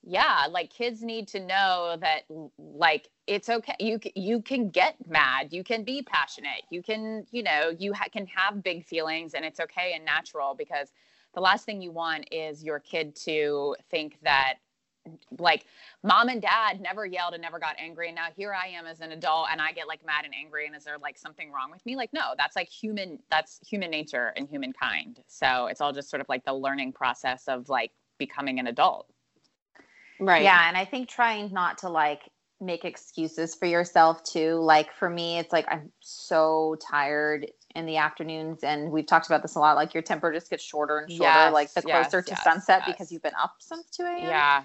yeah 0.03 0.47
like 0.51 0.71
kids 0.71 1.03
need 1.03 1.29
to 1.29 1.41
know 1.41 1.97
that 2.01 2.23
like 2.59 3.09
it's 3.27 3.49
okay. 3.49 3.75
You 3.81 3.99
you 4.15 4.41
can 4.41 4.71
get 4.71 4.97
mad 5.09 5.53
you 5.53 5.65
can 5.65 5.85
be 5.85 6.03
passionate 6.03 6.63
you 6.71 6.83
can 6.83 7.27
you 7.33 7.43
know 7.43 7.75
you 7.79 7.93
ha- 7.93 8.09
can 8.13 8.27
have 8.27 8.63
big 8.63 8.85
feelings 8.85 9.35
and 9.35 9.45
it's 9.45 9.61
okay 9.61 9.93
and 9.95 10.05
natural 10.05 10.55
because 10.55 10.93
the 11.35 11.41
last 11.41 11.65
thing 11.65 11.81
you 11.81 11.93
want 11.93 12.27
is 12.33 12.63
your 12.63 12.79
kid 12.79 13.15
to 13.15 13.77
think 13.91 14.19
that 14.23 14.55
like 15.39 15.65
mom 16.03 16.29
and 16.29 16.43
dad 16.43 16.81
never 16.81 17.07
yelled 17.07 17.33
and 17.33 17.41
never 17.43 17.59
got 17.59 17.75
angry 17.79 18.09
and 18.09 18.15
now 18.15 18.27
here 18.37 18.53
i 18.53 18.67
am 18.67 18.85
as 18.85 19.01
an 19.01 19.13
adult 19.13 19.49
and 19.51 19.61
i 19.61 19.73
get 19.73 19.89
like 19.89 20.05
mad 20.05 20.27
and 20.27 20.35
angry 20.39 20.67
and 20.67 20.77
is 20.77 20.85
there 20.85 20.99
like 20.99 21.19
something 21.19 21.51
wrong 21.51 21.71
with 21.71 21.85
me? 21.85 21.97
Like 21.97 22.13
no 22.13 22.35
that's 22.39 22.57
like 22.57 22.69
human 22.69 23.19
that's 23.31 23.61
human 23.67 23.91
nature 23.91 24.33
and 24.37 24.49
humankind. 24.49 25.21
So 25.27 25.67
it's 25.67 25.81
all 25.81 25.93
just 25.93 26.09
sort 26.09 26.21
of 26.21 26.29
like 26.29 26.45
the 26.45 26.55
learning 26.55 26.93
process 26.93 27.49
of 27.49 27.69
like 27.69 27.93
becoming 28.19 28.59
an 28.59 28.67
adult. 28.67 29.07
Right. 30.19 30.43
Yeah, 30.43 30.69
and 30.69 30.77
I 30.77 30.85
think 30.85 31.09
trying 31.09 31.53
not 31.53 31.79
to 31.79 31.89
like 31.89 32.23
make 32.61 32.85
excuses 32.85 33.55
for 33.55 33.67
yourself 33.67 34.23
too. 34.23 34.57
Like 34.57 34.93
for 34.95 35.09
me, 35.09 35.39
it's 35.39 35.53
like 35.53 35.67
I'm 35.69 35.91
so 36.01 36.77
tired 36.91 37.47
in 37.75 37.87
the 37.87 37.97
afternoons, 37.97 38.63
and 38.65 38.91
we've 38.91 39.07
talked 39.07 39.27
about 39.27 39.43
this 39.43 39.55
a 39.55 39.59
lot. 39.59 39.77
Like 39.77 39.95
your 39.95 40.03
temper 40.03 40.33
just 40.33 40.51
gets 40.51 40.63
shorter 40.63 40.99
and 40.99 41.11
shorter, 41.11 41.33
Yes, 41.33 41.53
like 41.53 41.73
the 41.75 41.83
yes, 41.83 42.13
closer 42.13 42.23
to 42.23 42.31
yes, 42.31 42.43
sunset 42.43 42.83
because 42.87 43.13
you've 43.13 43.23
been 43.23 43.35
up 43.41 43.57
since 43.61 43.85
two 43.91 44.05
a.m. 44.05 44.27
yeah 44.27 44.63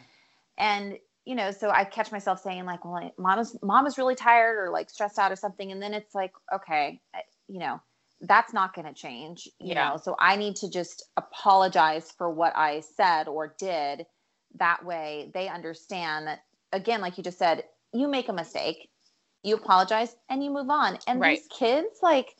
and 0.57 0.97
you 1.25 1.33
know, 1.33 1.49
so 1.49 1.71
I 1.71 1.85
catch 1.85 2.11
myself 2.11 2.39
saying 2.41 2.65
like, 2.65 2.85
"Well, 2.85 3.11
mom 3.17 3.39
is 3.39 3.57
mom 3.63 3.87
is 3.87 3.97
really 3.97 4.15
tired 4.15 4.57
or 4.57 4.69
like 4.71 4.89
stressed 4.89 5.17
out 5.17 5.31
or 5.31 5.35
something," 5.35 5.71
and 5.71 5.81
then 5.81 5.93
it's 5.93 6.13
like, 6.15 6.33
okay, 6.53 7.01
I- 7.13 7.23
you 7.47 7.59
know. 7.59 7.81
That's 8.21 8.53
not 8.53 8.73
going 8.73 8.87
to 8.87 8.93
change, 8.93 9.49
you 9.59 9.73
Yeah. 9.73 9.91
know. 9.91 9.97
So 9.97 10.15
I 10.17 10.37
need 10.37 10.55
to 10.57 10.69
just 10.69 11.03
apologize 11.17 12.11
for 12.17 12.29
what 12.29 12.55
I 12.55 12.79
said 12.79 13.27
or 13.27 13.53
did 13.59 14.05
that 14.57 14.85
way 14.85 15.31
they 15.33 15.47
understand 15.49 16.27
that 16.27 16.43
again 16.71 17.01
like 17.01 17.17
you 17.17 17.23
just 17.23 17.37
said 17.37 17.63
you 17.93 18.07
make 18.07 18.29
a 18.29 18.33
mistake 18.33 18.89
you 19.43 19.55
apologize 19.55 20.15
and 20.29 20.43
you 20.43 20.49
move 20.49 20.69
on 20.69 20.97
and 21.07 21.21
Right. 21.21 21.39
these 21.39 21.47
kids 21.47 21.99
like 22.01 22.35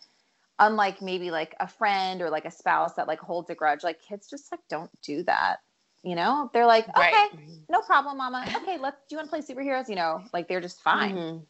unlike 0.60 1.02
maybe 1.02 1.32
like 1.32 1.56
a 1.60 1.68
friend 1.68 2.22
or 2.22 2.30
like 2.30 2.46
a 2.46 2.52
spouse 2.52 2.94
that 2.96 3.08
like 3.08 3.20
holds 3.20 3.50
a 3.50 3.56
grudge 3.56 3.84
like 3.84 4.00
kids 4.02 4.30
just 4.30 4.52
like 4.52 4.62
don't 4.70 4.92
do 5.02 5.24
that 5.24 5.58
you 6.04 6.14
know? 6.16 6.52
They're 6.54 6.68
like 6.68 6.88
okay 6.90 7.00
Right. 7.12 7.30
no 7.68 7.82
problem 7.82 8.18
mama. 8.18 8.46
Okay 8.58 8.78
let's 8.78 8.98
do 9.10 9.16
you 9.16 9.18
want 9.18 9.32
to 9.32 9.36
play 9.36 9.42
superheroes? 9.42 9.90
You 9.90 9.96
know 9.96 10.24
like 10.34 10.48
they're 10.48 10.62
just 10.62 10.82
fine. 10.82 11.16
Mhm. 11.16 11.46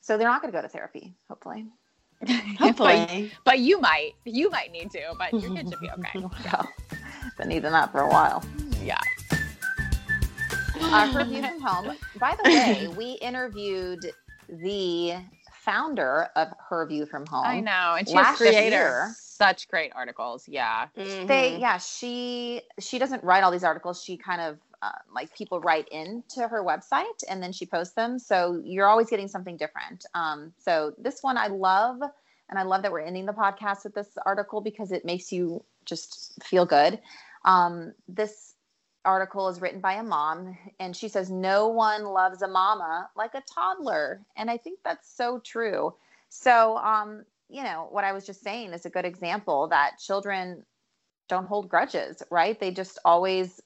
so 0.00 0.16
they're 0.16 0.28
not 0.28 0.40
going 0.42 0.52
to 0.52 0.56
go 0.56 0.62
to 0.62 0.68
therapy 0.68 1.14
hopefully. 1.28 1.66
But, 2.20 2.30
hopefully. 2.58 3.32
But 3.44 3.58
you 3.58 3.80
might 3.80 4.12
you 4.24 4.48
might 4.48 4.70
need 4.70 4.90
to 4.92 5.00
but 5.18 5.32
your 5.40 5.50
kid 5.56 5.68
should 5.68 5.80
be 5.80 5.90
okay. 5.98 6.20
Well 6.52 6.72
been 7.36 7.48
needing 7.48 7.72
that 7.72 7.90
for 7.90 8.00
a 8.00 8.08
while. 8.08 8.44
Yeah. 8.84 8.98
Uh, 10.80 11.10
her 11.12 11.24
view 11.24 11.42
from 11.42 11.60
home. 11.60 11.96
By 12.20 12.36
the 12.42 12.44
way, 12.50 12.88
we 12.96 13.12
interviewed 13.22 14.12
the 14.48 15.14
founder 15.64 16.28
of 16.36 16.48
Her 16.68 16.86
View 16.86 17.06
from 17.06 17.24
Home. 17.26 17.44
i 17.46 17.60
know 17.60 17.94
and 17.98 18.06
she's 18.08 18.14
a 18.14 18.18
Last 18.18 18.38
creator 18.38 18.76
year. 18.76 19.14
such 19.16 19.68
great 19.68 19.92
articles. 19.94 20.48
Yeah. 20.48 20.88
they 20.94 21.04
Mhm. 21.52 21.60
yeah 21.60 21.78
she 21.78 22.62
she 22.80 22.98
doesn't 22.98 23.22
write 23.22 23.42
all 23.44 23.50
these 23.50 23.64
articles 23.64 24.02
she 24.02 24.16
kind 24.16 24.40
of 24.40 24.58
uh, 24.82 24.90
like 25.14 25.32
people 25.36 25.60
write 25.60 25.86
into 25.90 26.46
her 26.48 26.64
website 26.64 27.22
and 27.28 27.40
then 27.40 27.52
she 27.52 27.64
posts 27.64 27.94
them 27.94 28.18
so 28.18 28.60
you're 28.64 28.88
always 28.88 29.08
getting 29.08 29.28
something 29.28 29.56
different 29.56 30.04
um, 30.14 30.52
so 30.58 30.92
this 30.98 31.22
one 31.22 31.36
i 31.38 31.46
love 31.46 32.00
and 32.48 32.58
i 32.58 32.62
love 32.62 32.82
that 32.82 32.90
we're 32.90 32.98
ending 33.00 33.24
the 33.26 33.32
podcast 33.32 33.84
with 33.84 33.94
this 33.94 34.08
article 34.26 34.60
because 34.60 34.90
it 34.90 35.04
makes 35.04 35.30
you 35.30 35.62
just 35.84 36.32
feel 36.42 36.66
good 36.66 36.98
um, 37.44 37.92
this 38.08 38.51
article 39.04 39.48
is 39.48 39.60
written 39.60 39.80
by 39.80 39.94
a 39.94 40.02
mom 40.02 40.56
and 40.78 40.96
she 40.96 41.08
says 41.08 41.30
no 41.30 41.68
one 41.68 42.04
loves 42.04 42.42
a 42.42 42.48
mama 42.48 43.08
like 43.16 43.34
a 43.34 43.42
toddler 43.52 44.20
and 44.36 44.50
i 44.50 44.56
think 44.56 44.78
that's 44.84 45.12
so 45.12 45.40
true 45.40 45.92
so 46.28 46.76
um, 46.78 47.24
you 47.48 47.62
know 47.62 47.88
what 47.90 48.04
i 48.04 48.12
was 48.12 48.24
just 48.24 48.42
saying 48.42 48.72
is 48.72 48.86
a 48.86 48.90
good 48.90 49.04
example 49.04 49.66
that 49.68 49.98
children 49.98 50.64
don't 51.32 51.46
hold 51.46 51.66
grudges, 51.68 52.22
right? 52.30 52.60
They 52.60 52.70
just 52.70 52.98
always 53.06 53.58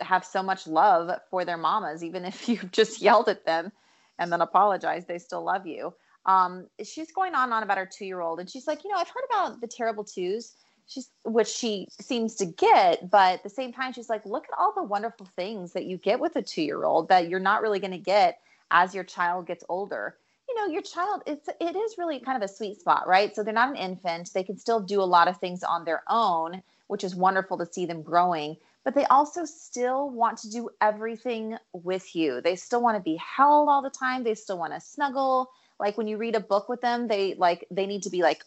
have 0.00 0.24
so 0.24 0.42
much 0.42 0.66
love 0.66 1.10
for 1.30 1.44
their 1.44 1.58
mamas, 1.58 2.02
even 2.02 2.24
if 2.24 2.48
you've 2.48 2.72
just 2.72 3.02
yelled 3.02 3.28
at 3.28 3.44
them 3.44 3.70
and 4.18 4.32
then 4.32 4.40
apologized, 4.40 5.08
they 5.08 5.18
still 5.18 5.44
love 5.44 5.66
you. 5.66 5.92
Um, 6.24 6.68
she's 6.82 7.12
going 7.12 7.34
on 7.34 7.44
and 7.44 7.52
on 7.52 7.62
about 7.64 7.78
her 7.78 7.90
two 7.90 8.06
year 8.06 8.20
old, 8.20 8.40
and 8.40 8.48
she's 8.48 8.66
like, 8.66 8.82
you 8.82 8.90
know, 8.90 8.96
I've 8.96 9.08
heard 9.08 9.24
about 9.28 9.60
the 9.60 9.66
terrible 9.66 10.04
twos, 10.04 10.54
she's 10.86 11.10
which 11.24 11.48
she 11.48 11.88
seems 12.00 12.36
to 12.36 12.46
get, 12.46 13.10
but 13.10 13.34
at 13.34 13.42
the 13.42 13.50
same 13.50 13.72
time, 13.72 13.92
she's 13.92 14.08
like, 14.08 14.24
look 14.26 14.44
at 14.44 14.58
all 14.58 14.72
the 14.74 14.82
wonderful 14.82 15.26
things 15.36 15.72
that 15.72 15.84
you 15.84 15.96
get 15.96 16.20
with 16.20 16.36
a 16.36 16.42
two 16.42 16.62
year 16.62 16.84
old 16.84 17.08
that 17.08 17.28
you're 17.28 17.40
not 17.40 17.62
really 17.62 17.80
going 17.80 17.92
to 17.92 17.98
get 17.98 18.40
as 18.70 18.94
your 18.94 19.04
child 19.04 19.46
gets 19.46 19.64
older. 19.68 20.16
You 20.48 20.56
know 20.56 20.66
your 20.66 20.82
child 20.82 21.22
it's 21.26 21.48
it 21.60 21.76
is 21.76 21.96
really 21.96 22.20
kind 22.20 22.42
of 22.42 22.48
a 22.48 22.52
sweet 22.52 22.78
spot 22.78 23.06
right? 23.06 23.34
So 23.34 23.42
they're 23.42 23.54
not 23.54 23.70
an 23.70 23.76
infant. 23.76 24.30
They 24.34 24.42
can 24.42 24.58
still 24.58 24.80
do 24.80 25.00
a 25.00 25.04
lot 25.04 25.28
of 25.28 25.38
things 25.38 25.62
on 25.62 25.84
their 25.84 26.02
own 26.08 26.62
which 26.88 27.04
is 27.04 27.14
wonderful 27.14 27.56
to 27.58 27.64
see 27.64 27.86
them 27.86 28.02
growing 28.02 28.56
but 28.84 28.94
they 28.94 29.06
also 29.06 29.44
still 29.44 30.10
want 30.10 30.36
to 30.38 30.50
do 30.50 30.68
everything 30.80 31.56
with 31.72 32.16
you. 32.16 32.40
They 32.40 32.56
still 32.56 32.82
want 32.82 32.96
to 32.96 33.02
be 33.02 33.16
held 33.16 33.68
all 33.68 33.80
the 33.80 33.90
time. 33.90 34.24
They 34.24 34.34
still 34.34 34.58
want 34.58 34.74
to 34.74 34.80
snuggle. 34.80 35.50
Like 35.78 35.96
when 35.96 36.08
you 36.08 36.18
read 36.18 36.34
a 36.34 36.40
book 36.40 36.68
with 36.68 36.80
them 36.80 37.08
they 37.08 37.34
like 37.34 37.66
they 37.70 37.86
need 37.86 38.02
to 38.02 38.10
be 38.10 38.22
like 38.22 38.44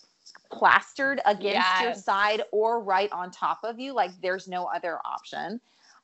plastered 0.58 1.20
against 1.26 1.82
your 1.82 1.94
side 1.94 2.42
or 2.52 2.82
right 2.82 3.12
on 3.12 3.30
top 3.32 3.60
of 3.64 3.80
you 3.80 3.94
like 3.94 4.12
there's 4.22 4.48
no 4.48 4.66
other 4.66 5.00
option 5.06 5.60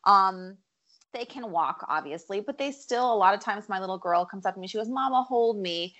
um 0.05 0.57
they 1.13 1.25
can 1.25 1.51
walk 1.51 1.85
obviously 1.87 2.39
but 2.41 2.57
they 2.57 2.71
still 2.71 3.13
a 3.13 3.15
lot 3.15 3.33
of 3.33 3.39
times 3.39 3.69
my 3.69 3.79
little 3.79 3.97
girl 3.97 4.25
comes 4.25 4.45
up 4.45 4.53
to 4.55 4.59
me 4.59 4.67
she 4.67 4.77
goes 4.77 4.89
mama 4.89 5.23
hold 5.23 5.57
me 5.57 5.95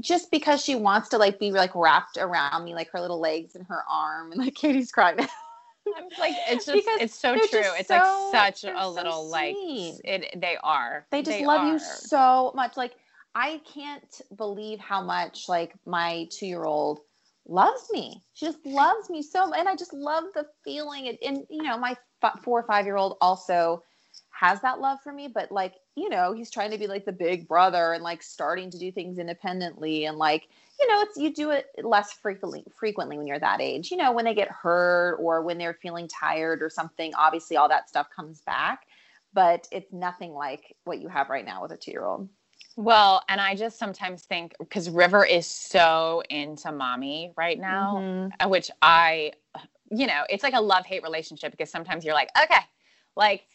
just 0.00 0.30
because 0.30 0.62
she 0.62 0.74
wants 0.74 1.08
to 1.08 1.18
like 1.18 1.38
be 1.38 1.50
like 1.50 1.74
wrapped 1.74 2.16
around 2.18 2.64
me 2.64 2.74
like 2.74 2.90
her 2.90 3.00
little 3.00 3.20
legs 3.20 3.54
and 3.54 3.66
her 3.66 3.82
arm 3.90 4.32
and 4.32 4.40
like 4.40 4.54
katie's 4.62 4.92
crying 4.92 5.18
I'm 5.18 6.04
like 6.18 6.34
it's 6.48 6.66
just 6.66 6.74
Because 6.74 7.00
it's 7.00 7.14
so 7.18 7.34
true. 7.36 7.70
It's 7.78 7.88
so- 7.88 8.30
like 8.32 8.56
such 8.56 8.64
a 8.70 8.76
so 8.76 8.90
little 8.90 9.28
like 9.30 9.54
it 9.56 10.40
they 10.40 10.56
are. 10.64 11.06
they 11.12 11.22
just 11.22 11.40
love 11.40 11.60
are. 11.60 11.72
you 11.72 11.78
so 11.78 12.52
much 12.54 12.76
like 12.76 12.94
i 13.34 13.60
can't 13.72 14.20
believe 14.36 14.78
how 14.80 15.00
much 15.02 15.48
like 15.48 15.74
my 15.84 16.26
two-year-old 16.30 17.00
loves 17.48 17.88
me. 17.92 18.22
She 18.34 18.46
just 18.46 18.64
loves 18.64 19.08
me 19.10 19.22
so 19.22 19.52
and 19.52 19.68
i 19.68 19.76
just 19.76 19.92
love 19.92 20.24
the 20.34 20.46
feeling. 20.64 21.08
And, 21.08 21.18
and 21.22 21.46
you 21.50 21.62
know 21.62 21.78
my 21.78 21.96
f- 22.22 22.40
four 22.42 22.60
or 22.60 22.66
five 22.66 22.86
year 22.86 22.96
old 22.96 23.16
also 23.20 23.82
has 24.30 24.60
that 24.60 24.80
love 24.80 24.98
for 25.02 25.14
me 25.14 25.28
but 25.28 25.50
like 25.50 25.74
you 25.94 26.10
know 26.10 26.34
he's 26.34 26.50
trying 26.50 26.70
to 26.70 26.76
be 26.76 26.86
like 26.86 27.06
the 27.06 27.12
big 27.12 27.48
brother 27.48 27.94
and 27.94 28.02
like 28.02 28.22
starting 28.22 28.70
to 28.70 28.78
do 28.78 28.92
things 28.92 29.18
independently 29.18 30.04
and 30.04 30.18
like 30.18 30.48
you 30.78 30.86
know 30.88 31.00
it's 31.00 31.16
you 31.16 31.32
do 31.32 31.50
it 31.50 31.66
less 31.82 32.12
frequently 32.12 32.62
frequently 32.78 33.16
when 33.16 33.26
you're 33.26 33.38
that 33.38 33.60
age. 33.60 33.90
You 33.90 33.96
know 33.96 34.12
when 34.12 34.24
they 34.24 34.34
get 34.34 34.50
hurt 34.50 35.16
or 35.16 35.42
when 35.42 35.58
they're 35.58 35.78
feeling 35.80 36.08
tired 36.08 36.62
or 36.62 36.68
something 36.68 37.14
obviously 37.14 37.56
all 37.56 37.68
that 37.68 37.88
stuff 37.88 38.08
comes 38.14 38.40
back 38.42 38.86
but 39.32 39.68
it's 39.70 39.92
nothing 39.92 40.32
like 40.32 40.74
what 40.84 41.00
you 41.00 41.08
have 41.08 41.28
right 41.28 41.44
now 41.44 41.62
with 41.62 41.72
a 41.72 41.76
two 41.76 41.90
year 41.90 42.04
old 42.04 42.28
Well, 42.76 43.22
and 43.28 43.40
I 43.40 43.54
just 43.54 43.78
sometimes 43.78 44.22
think 44.24 44.54
because 44.58 44.90
River 44.90 45.24
is 45.24 45.46
so 45.46 46.22
into 46.30 46.72
mommy 46.72 47.32
right 47.36 47.58
now, 47.58 48.06
Mm-hmm. 48.06 48.28
uh, 48.40 48.48
which 48.48 48.70
I, 48.82 49.32
you 49.90 50.06
know, 50.06 50.24
it's 50.28 50.42
like 50.44 50.54
a 50.54 50.60
love 50.60 50.86
hate 50.86 51.02
relationship 51.02 51.52
because 51.52 51.70
sometimes 51.70 52.04
you're 52.04 52.14
like, 52.14 52.30
okay, 52.42 52.60
like 53.16 53.46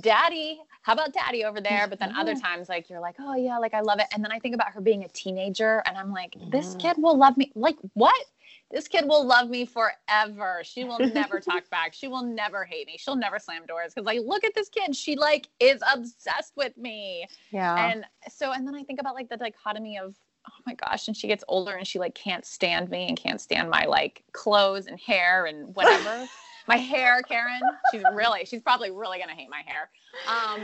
daddy, 0.00 0.60
how 0.82 0.92
about 0.94 1.12
daddy 1.12 1.44
over 1.44 1.60
there? 1.60 1.86
But 1.88 2.00
then 2.00 2.10
other 2.16 2.34
times, 2.36 2.68
like, 2.68 2.90
you're 2.90 3.00
like, 3.00 3.16
oh 3.20 3.36
yeah, 3.36 3.58
like 3.58 3.74
I 3.74 3.80
love 3.80 4.00
it. 4.00 4.06
And 4.12 4.24
then 4.24 4.32
I 4.32 4.40
think 4.40 4.54
about 4.56 4.72
her 4.72 4.80
being 4.80 5.04
a 5.04 5.08
teenager 5.08 5.82
and 5.86 5.96
I'm 5.96 6.12
like, 6.12 6.36
this 6.40 6.74
Mhm. 6.74 6.78
kid 6.78 6.96
will 6.98 7.16
love 7.16 7.36
me. 7.36 7.52
Like, 7.54 7.76
what? 7.94 8.24
This 8.70 8.88
kid 8.88 9.06
will 9.06 9.24
love 9.24 9.50
me 9.50 9.66
forever. 9.66 10.62
She 10.64 10.84
will 10.84 10.98
never 10.98 11.38
talk 11.38 11.70
back. 11.70 11.94
She 11.94 12.08
will 12.08 12.24
never 12.24 12.64
hate 12.64 12.86
me. 12.86 12.96
She'll 12.98 13.14
never 13.14 13.38
slam 13.38 13.66
doors 13.66 13.92
because, 13.94 14.06
like, 14.06 14.20
look 14.24 14.42
at 14.42 14.54
this 14.54 14.68
kid. 14.68 14.96
She 14.96 15.16
like 15.16 15.48
is 15.60 15.80
obsessed 15.92 16.52
with 16.56 16.76
me 16.76 17.26
yeah 17.50 17.90
and 17.90 18.04
so 18.28 18.52
and 18.52 18.66
then 18.66 18.74
i 18.74 18.82
think 18.82 19.00
about 19.00 19.14
like 19.14 19.28
the 19.28 19.36
dichotomy 19.36 19.98
of 19.98 20.14
oh 20.48 20.54
my 20.66 20.74
gosh 20.74 21.08
and 21.08 21.16
she 21.16 21.26
gets 21.26 21.44
older 21.48 21.72
and 21.72 21.86
she 21.86 21.98
like 21.98 22.14
can't 22.14 22.44
stand 22.44 22.90
me 22.90 23.08
and 23.08 23.16
can't 23.16 23.40
stand 23.40 23.70
my 23.70 23.84
like 23.84 24.22
clothes 24.32 24.86
and 24.86 24.98
hair 24.98 25.46
and 25.46 25.74
whatever 25.74 26.26
my 26.68 26.76
hair 26.76 27.22
karen 27.22 27.60
she's 27.90 28.02
really 28.14 28.44
she's 28.44 28.62
probably 28.62 28.90
really 28.90 29.18
gonna 29.18 29.34
hate 29.34 29.50
my 29.50 29.62
hair 29.66 29.90
um 30.26 30.62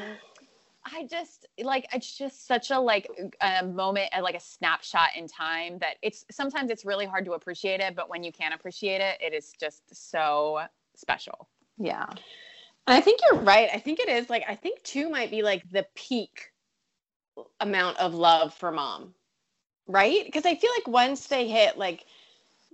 i 0.87 1.07
just 1.07 1.47
like 1.63 1.87
it's 1.93 2.17
just 2.17 2.47
such 2.47 2.71
a 2.71 2.79
like 2.79 3.09
a 3.41 3.65
moment 3.65 4.09
like 4.23 4.35
a 4.35 4.41
snapshot 4.41 5.11
in 5.17 5.27
time 5.27 5.79
that 5.79 5.97
it's 6.03 6.25
sometimes 6.31 6.71
it's 6.71 6.85
really 6.85 7.07
hard 7.07 7.25
to 7.25 7.33
appreciate 7.33 7.81
it 7.81 7.95
but 7.95 8.09
when 8.09 8.23
you 8.23 8.33
can 8.33 8.53
appreciate 8.53 9.01
it 9.01 9.19
it 9.21 9.35
is 9.35 9.53
just 9.59 9.83
so 9.93 10.61
special 10.95 11.49
yeah 11.79 12.07
I 12.87 13.01
think 13.01 13.21
you're 13.23 13.41
right. 13.41 13.69
I 13.73 13.79
think 13.79 14.01
it 14.01 14.09
is 14.09 14.29
like 14.29 14.45
I 14.49 14.55
think 14.55 14.83
two 14.83 15.09
might 15.09 15.31
be 15.31 15.43
like 15.43 15.69
the 15.71 15.87
peak 15.95 16.53
amount 17.61 17.99
of 17.99 18.15
love 18.15 18.55
for 18.55 18.73
mom, 18.73 19.15
right? 19.87 20.25
Because 20.25 20.47
I 20.47 20.57
feel 20.57 20.71
like 20.77 20.89
once 20.89 21.27
they 21.27 21.49
hit 21.49 21.79
like 21.79 22.07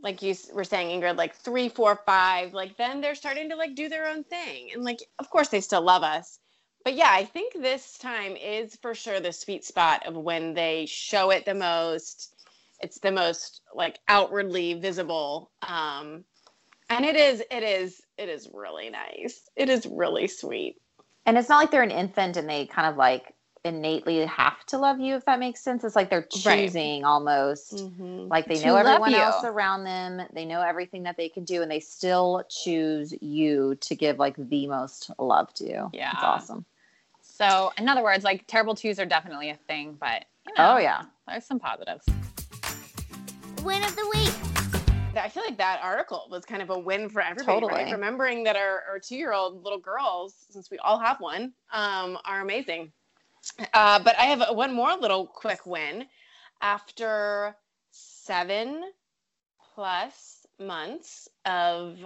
like 0.02 0.22
you 0.22 0.34
were 0.52 0.64
saying, 0.64 1.00
Ingrid, 1.00 1.16
like 1.16 1.34
three, 1.34 1.68
four, 1.68 2.00
five, 2.06 2.54
like 2.54 2.76
then 2.76 3.00
they're 3.00 3.14
starting 3.14 3.50
to 3.50 3.56
like 3.56 3.74
do 3.74 3.88
their 3.88 4.06
own 4.06 4.24
thing, 4.24 4.70
and 4.72 4.84
like 4.84 5.00
of 5.18 5.28
course 5.30 5.48
they 5.48 5.60
still 5.60 5.82
love 5.82 6.02
us, 6.02 6.38
but 6.86 6.94
yeah, 6.94 7.10
I 7.10 7.24
think 7.24 7.54
this 7.54 7.98
time 7.98 8.36
is 8.36 8.76
for 8.76 8.94
sure 8.94 9.18
the 9.18 9.32
sweet 9.32 9.64
spot 9.64 10.06
of 10.06 10.14
when 10.16 10.54
they 10.54 10.86
show 10.86 11.30
it 11.30 11.44
the 11.44 11.54
most. 11.54 12.36
It's 12.80 13.00
the 13.00 13.10
most 13.10 13.62
like 13.74 13.98
outwardly 14.08 14.74
visible. 14.74 15.50
Um, 15.66 16.24
and 16.88 17.04
it 17.04 17.16
is 17.16 17.42
it 17.50 17.64
is 17.64 18.02
it 18.16 18.28
is 18.28 18.48
really 18.54 18.90
nice 18.90 19.42
it 19.56 19.68
is 19.68 19.86
really 19.86 20.28
sweet 20.28 20.76
and 21.26 21.36
it's 21.36 21.48
not 21.48 21.58
like 21.58 21.70
they're 21.72 21.82
an 21.82 21.90
infant 21.90 22.36
and 22.36 22.48
they 22.48 22.66
kind 22.66 22.88
of 22.88 22.96
like 22.96 23.34
innately 23.64 24.24
have 24.26 24.64
to 24.66 24.78
love 24.78 25.00
you 25.00 25.16
if 25.16 25.24
that 25.24 25.40
makes 25.40 25.60
sense 25.60 25.82
it's 25.82 25.96
like 25.96 26.08
they're 26.08 26.28
Right. 26.44 26.68
choosing 26.68 27.04
almost 27.04 27.72
Mm-hmm. 27.74 28.28
like 28.30 28.48
they 28.48 28.58
To 28.58 28.66
know 28.66 28.76
everyone 28.76 29.12
you. 29.12 29.22
else 29.22 29.42
around 29.42 29.84
them 29.84 30.22
they 30.32 30.44
know 30.44 30.60
everything 30.62 31.02
that 31.02 31.16
they 31.16 31.28
can 31.28 31.44
do 31.44 31.62
and 31.62 31.70
they 31.70 31.80
still 31.80 32.44
choose 32.48 33.12
you 33.20 33.74
to 33.80 33.96
give 33.96 34.18
like 34.20 34.36
the 34.38 34.68
most 34.68 35.10
love 35.18 35.52
to 35.54 35.90
Yeah. 35.92 36.12
it's 36.12 36.22
awesome 36.22 36.64
so 37.36 37.72
in 37.78 37.88
other 37.88 38.02
words 38.02 38.24
like 38.24 38.46
terrible 38.46 38.74
twos 38.74 38.98
are 38.98 39.06
definitely 39.06 39.50
a 39.50 39.56
thing 39.68 39.96
but 40.00 40.24
you 40.46 40.54
know, 40.56 40.74
oh 40.74 40.78
yeah 40.78 41.02
there's 41.28 41.44
some 41.44 41.58
positives 41.58 42.04
Win 43.62 43.82
of 43.82 43.96
the 43.96 44.08
week. 44.14 45.16
i 45.16 45.28
feel 45.28 45.42
like 45.44 45.58
that 45.58 45.80
article 45.82 46.26
was 46.30 46.44
kind 46.44 46.62
of 46.62 46.70
a 46.70 46.78
win 46.78 47.08
for 47.08 47.20
everybody 47.20 47.66
right? 47.66 47.70
Totally. 47.70 47.92
remembering 47.92 48.44
that 48.44 48.56
our, 48.56 48.82
our 48.88 48.98
two-year-old 48.98 49.62
little 49.62 49.78
girls 49.78 50.34
since 50.50 50.70
we 50.70 50.78
all 50.78 50.98
have 50.98 51.20
one 51.20 51.52
um, 51.72 52.18
are 52.24 52.40
amazing 52.40 52.92
uh, 53.74 53.98
but 53.98 54.18
i 54.18 54.24
have 54.24 54.42
one 54.56 54.72
more 54.72 54.96
little 54.96 55.26
quick 55.26 55.66
win 55.66 56.06
after 56.62 57.54
seven 57.90 58.82
plus 59.74 60.46
months 60.58 61.28
of 61.44 61.98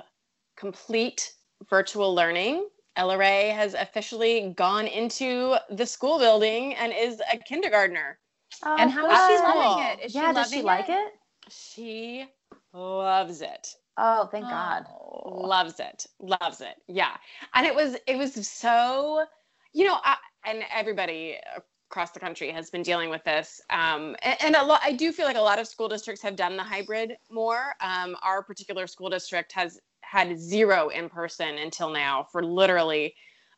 complete 0.57 1.33
virtual 1.69 2.15
learning 2.15 2.67
ella 2.97 3.17
ray 3.17 3.49
has 3.49 3.75
officially 3.75 4.53
gone 4.57 4.87
into 4.87 5.57
the 5.71 5.87
school 5.87 6.19
building 6.19 6.75
and 6.75 6.93
is 6.97 7.23
a 7.33 7.37
kindergartner. 7.39 8.19
And 8.65 8.91
how 8.91 9.07
is 9.11 9.39
she 9.39 9.43
loving 9.43 9.85
it? 9.85 10.07
Is 10.07 10.13
she 10.13 10.19
yeah 10.19 10.33
does 10.33 10.51
she 10.51 10.63
like 10.63 10.89
it? 10.89 10.93
it? 10.93 11.13
She 11.53 12.27
loves 12.73 13.43
it. 13.43 13.75
Oh 13.97 14.29
thank 14.31 14.45
god. 14.45 14.87
Oh. 14.89 15.47
loves 15.47 15.79
it. 15.79 16.07
Loves 16.21 16.61
it. 16.61 16.77
Yeah. 16.89 17.17
And 17.55 17.67
it 17.67 17.75
was 17.75 17.97
it 18.07 18.17
was 18.17 18.47
so 18.47 19.25
you 19.73 19.85
know 19.85 19.99
I, 20.05 20.17
and 20.45 20.65
everybody 20.75 21.37
across 21.91 22.13
the 22.13 22.21
country 22.21 22.51
has 22.51 22.71
been 22.71 22.83
dealing 22.83 23.11
with 23.11 23.25
this. 23.25 23.61
Um, 23.71 24.17
and, 24.23 24.37
and 24.41 24.57
a 24.57 24.65
lot 24.65 24.81
i 24.85 24.93
do 24.93 25.13
feel 25.13 25.27
like 25.27 25.37
a 25.37 25.41
lot 25.41 25.59
of 25.59 25.67
school 25.67 25.89
districts 25.89 26.23
have 26.23 26.37
done 26.37 26.57
the 26.57 26.63
hybrid 26.63 27.17
more. 27.31 27.75
Um, 27.81 28.17
our 28.23 28.43
particular 28.43 28.87
school 28.87 29.11
district 29.11 29.53
has 29.53 29.79
had 30.11 30.39
zero 30.39 30.89
in 30.89 31.09
person 31.09 31.59
until 31.59 31.91
now 31.91 32.27
for 32.33 32.43
literally 32.43 33.15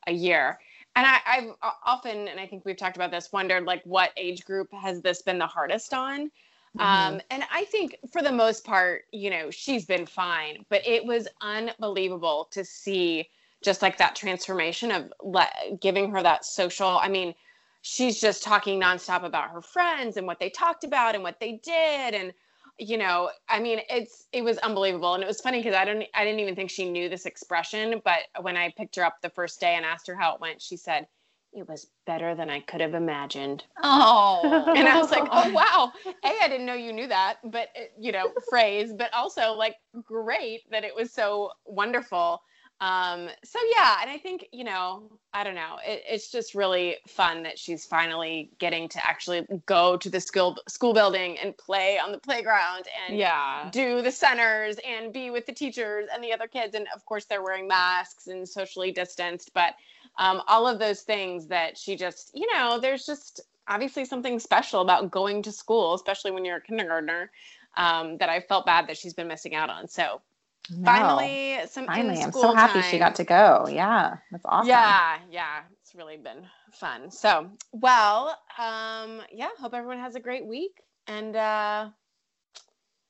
a 0.07 0.13
year 0.13 0.59
and 0.97 1.07
I, 1.07 1.19
i've 1.27 1.73
often 1.85 2.29
and 2.29 2.39
i 2.39 2.47
think 2.47 2.65
we've 2.65 2.77
talked 2.77 2.97
about 2.97 3.11
this 3.11 3.33
wondered 3.33 3.65
like 3.65 3.83
what 3.85 4.11
age 4.17 4.45
group 4.45 4.69
has 4.73 5.01
this 5.01 5.23
been 5.23 5.39
the 5.39 5.47
hardest 5.47 5.95
on 5.95 6.31
Um, 6.79 7.21
and 7.31 7.45
I 7.53 7.65
think 7.67 7.97
for 8.11 8.23
the 8.23 8.33
most 8.33 8.65
part, 8.65 9.05
you 9.13 9.29
know, 9.31 9.51
she's 9.51 9.85
been 9.85 10.07
fine, 10.07 10.65
but 10.71 10.87
it 10.87 11.05
was 11.05 11.29
unbelievable 11.43 12.49
to 12.53 12.65
see 12.65 13.29
just 13.63 13.83
like 13.83 13.99
that 13.99 14.17
transformation 14.17 14.91
of 14.91 15.13
le- 15.23 15.77
giving 15.81 16.11
her 16.11 16.23
that 16.23 16.45
social. 16.45 16.99
I 16.99 17.09
mean, 17.09 17.35
she's 17.83 18.21
just 18.21 18.43
talking 18.43 18.81
nonstop 18.81 19.23
about 19.23 19.51
her 19.51 19.61
friends 19.61 20.17
and 20.17 20.27
what 20.27 20.41
they 20.41 20.49
talked 20.49 20.85
about 20.85 21.15
and 21.15 21.23
what 21.23 21.41
they 21.41 21.61
did. 21.63 22.15
And, 22.15 22.33
you 22.79 22.99
know, 22.99 23.31
I 23.49 23.61
mean, 23.61 23.81
it's, 23.89 24.27
it 24.33 24.43
was 24.43 24.59
unbelievable. 24.59 25.15
And 25.15 25.23
it 25.23 25.27
was 25.27 25.41
funny 25.41 25.59
because 25.59 25.75
I 25.75 25.85
don't, 25.85 26.05
I 26.15 26.25
didn't 26.25 26.41
even 26.41 26.57
think 26.57 26.71
she 26.71 26.91
knew 26.91 27.09
this 27.09 27.27
expression, 27.27 28.01
but 28.05 28.21
when 28.41 28.57
I 28.57 28.73
picked 28.77 28.97
her 28.97 29.05
up 29.05 29.17
the 29.23 29.31
first 29.31 29.61
day 29.61 29.75
and 29.75 29.85
asked 29.85 30.07
her 30.07 30.17
how 30.17 30.35
it 30.35 30.41
went, 30.41 30.61
she 30.61 30.77
said, 30.77 31.07
it 31.53 31.69
was 31.69 31.89
better 32.07 32.35
than 32.35 32.49
I 32.49 32.61
could 32.61 32.81
have 32.81 32.95
imagined. 32.95 33.65
Oh. 33.83 34.73
And 34.75 34.89
I 34.89 34.99
was 34.99 35.11
like, 35.11 35.29
oh, 35.31 35.53
wow. 35.53 35.93
A, 36.25 36.29
I 36.43 36.49
didn't 36.49 36.67
know 36.67 36.75
you 36.75 36.93
knew 36.93 37.07
that, 37.09 37.39
but, 37.45 37.69
uh, 37.77 37.85
you 37.99 38.11
know, 38.11 38.33
phrase, 38.49 38.93
but 38.93 39.13
also 39.13 39.53
like 39.53 39.77
great 40.03 40.63
that 40.71 40.85
it 40.85 40.95
was 40.95 41.13
so 41.13 41.51
wonderful. 41.67 42.43
Um, 42.83 43.29
so 43.45 43.61
yeah, 43.77 43.99
and 44.03 44.11
I 44.11 44.19
think, 44.19 44.49
you 44.51 44.65
know, 44.65 45.05
I 45.33 45.45
don't 45.45 45.55
know, 45.55 45.77
it, 45.87 46.03
it's 46.05 46.33
just 46.33 46.53
really 46.53 46.97
fun 47.07 47.45
that 47.45 47.57
she's 47.57 47.85
finally 47.85 48.51
getting 48.59 48.89
to 48.89 49.09
actually 49.09 49.47
go 49.67 49.97
to 49.97 50.11
the 50.11 50.21
school 50.21 50.57
school 50.67 50.93
building 50.93 51.39
and 51.39 51.57
play 51.57 52.01
on 52.01 52.11
the 52.11 52.19
playground 52.19 52.87
and 53.07 53.17
yeah. 53.17 53.69
do 53.71 54.03
the 54.03 54.11
centers 54.11 54.79
and 54.85 55.13
be 55.13 55.31
with 55.31 55.47
the 55.47 55.53
teachers 55.53 56.09
and 56.13 56.25
the 56.25 56.33
other 56.33 56.49
kids. 56.49 56.75
And 56.75 56.89
of 56.93 57.07
course, 57.07 57.25
they're 57.27 57.45
wearing 57.45 57.69
masks 57.69 58.27
and 58.27 58.49
socially 58.49 58.91
distanced, 58.91 59.55
but 59.55 59.75
um, 60.19 60.43
all 60.49 60.67
of 60.67 60.81
those 60.81 61.03
things 61.03 61.47
that 61.47 61.79
she 61.79 61.95
just, 61.95 62.33
you 62.35 62.53
know, 62.53 62.81
there's 62.81 63.07
just 63.07 63.43
obviously 63.69 64.05
something 64.05 64.41
special 64.41 64.81
about 64.81 65.09
going 65.09 65.41
to 65.45 65.53
school, 65.53 65.95
especially 65.95 66.33
when 66.33 66.45
you're 66.45 66.57
a 66.57 66.61
kindergartner, 66.61 67.31
um, 67.77 68.19
that 68.19 68.29
I 68.29 68.41
felt 68.41 68.67
bad 68.67 68.89
that 68.89 68.97
she's 68.97 69.15
been 69.15 69.29
missing 69.29 69.55
out 69.55 69.71
on. 69.71 69.87
So 69.87 70.21
No. 70.71 70.87
finally, 70.87 71.59
some 71.69 71.87
finally, 71.87 72.23
I'm 72.23 72.33
so 72.33 72.55
happy 72.55 72.83
she 72.83 72.99
got 72.99 73.17
to 73.17 73.25
go. 73.25 73.67
Yeah, 73.71 74.17
that's 74.31 74.45
awesome. 74.47 74.69
Yeah, 74.69 75.19
yeah, 75.31 75.61
it's 75.81 75.95
really 75.95 76.17
been 76.17 76.47
fun. 76.73 77.11
So, 77.11 77.51
well, 77.73 78.37
um, 78.59 79.23
yeah, 79.33 79.49
hope 79.59 79.75
everyone 79.75 79.99
has 79.99 80.15
a 80.15 80.21
great 80.21 80.47
week 80.47 80.81
and 81.07 81.35
uh, 81.37 81.89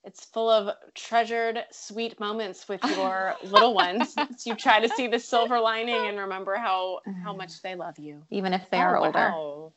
it's 0.05 0.25
full 0.25 0.49
of 0.51 0.75
treasured, 0.95 1.63
sweet 1.71 2.19
moments 2.19 2.69
with 2.69 2.83
your 2.85 3.35
little 3.45 3.75
ones. 3.75 4.17
as 4.17 4.47
you 4.47 4.55
try 4.55 4.81
to 4.81 4.89
see 4.89 5.07
the 5.07 5.19
silver 5.19 5.61
lining 5.61 5.95
and 6.07 6.19
remember 6.19 6.57
how 6.57 7.01
how 7.23 7.35
much 7.35 7.63
they 7.63 7.75
love 7.75 7.99
you. 7.99 8.23
even 8.31 8.53
if 8.53 8.69
they 8.71 8.79
are 8.79 8.97
Oh, 8.97 9.05
older. 9.05 9.19
wow. 9.19 9.73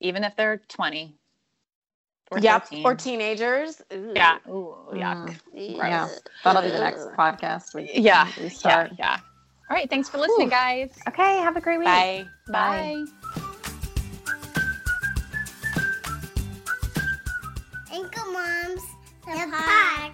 Even 0.00 0.24
if 0.24 0.34
they're 0.36 0.60
20 0.68 1.14
or 2.30 2.38
Yep, 2.38 2.62
13. 2.68 2.86
or 2.86 2.94
teenagers. 2.94 3.82
Ooh. 3.92 4.12
Yeah. 4.14 4.38
Ooh, 4.48 4.74
yuck. 4.92 5.36
Mm, 5.54 5.76
Yeah, 5.76 6.08
that'll 6.42 6.62
be 6.62 6.70
the 6.70 6.78
next 6.78 7.08
podcast. 7.16 7.74
We, 7.74 7.90
Yeah. 7.94 8.28
we 8.36 8.44
Yeah. 8.44 8.48
start. 8.50 8.92
Yeah. 8.98 9.18
All 9.70 9.76
right. 9.76 9.88
Thanks 9.88 10.08
for 10.08 10.18
listening, 10.18 10.48
guys. 10.48 10.90
Okay, 11.08 11.38
have 11.38 11.56
a 11.56 11.60
great 11.60 11.78
week. 11.78 11.86
Bye. 11.86 12.26
Bye. 12.48 13.04
Anchor 17.92 18.24
Moms, 18.32 18.82
the, 19.24 19.30
podcast. 19.30 20.13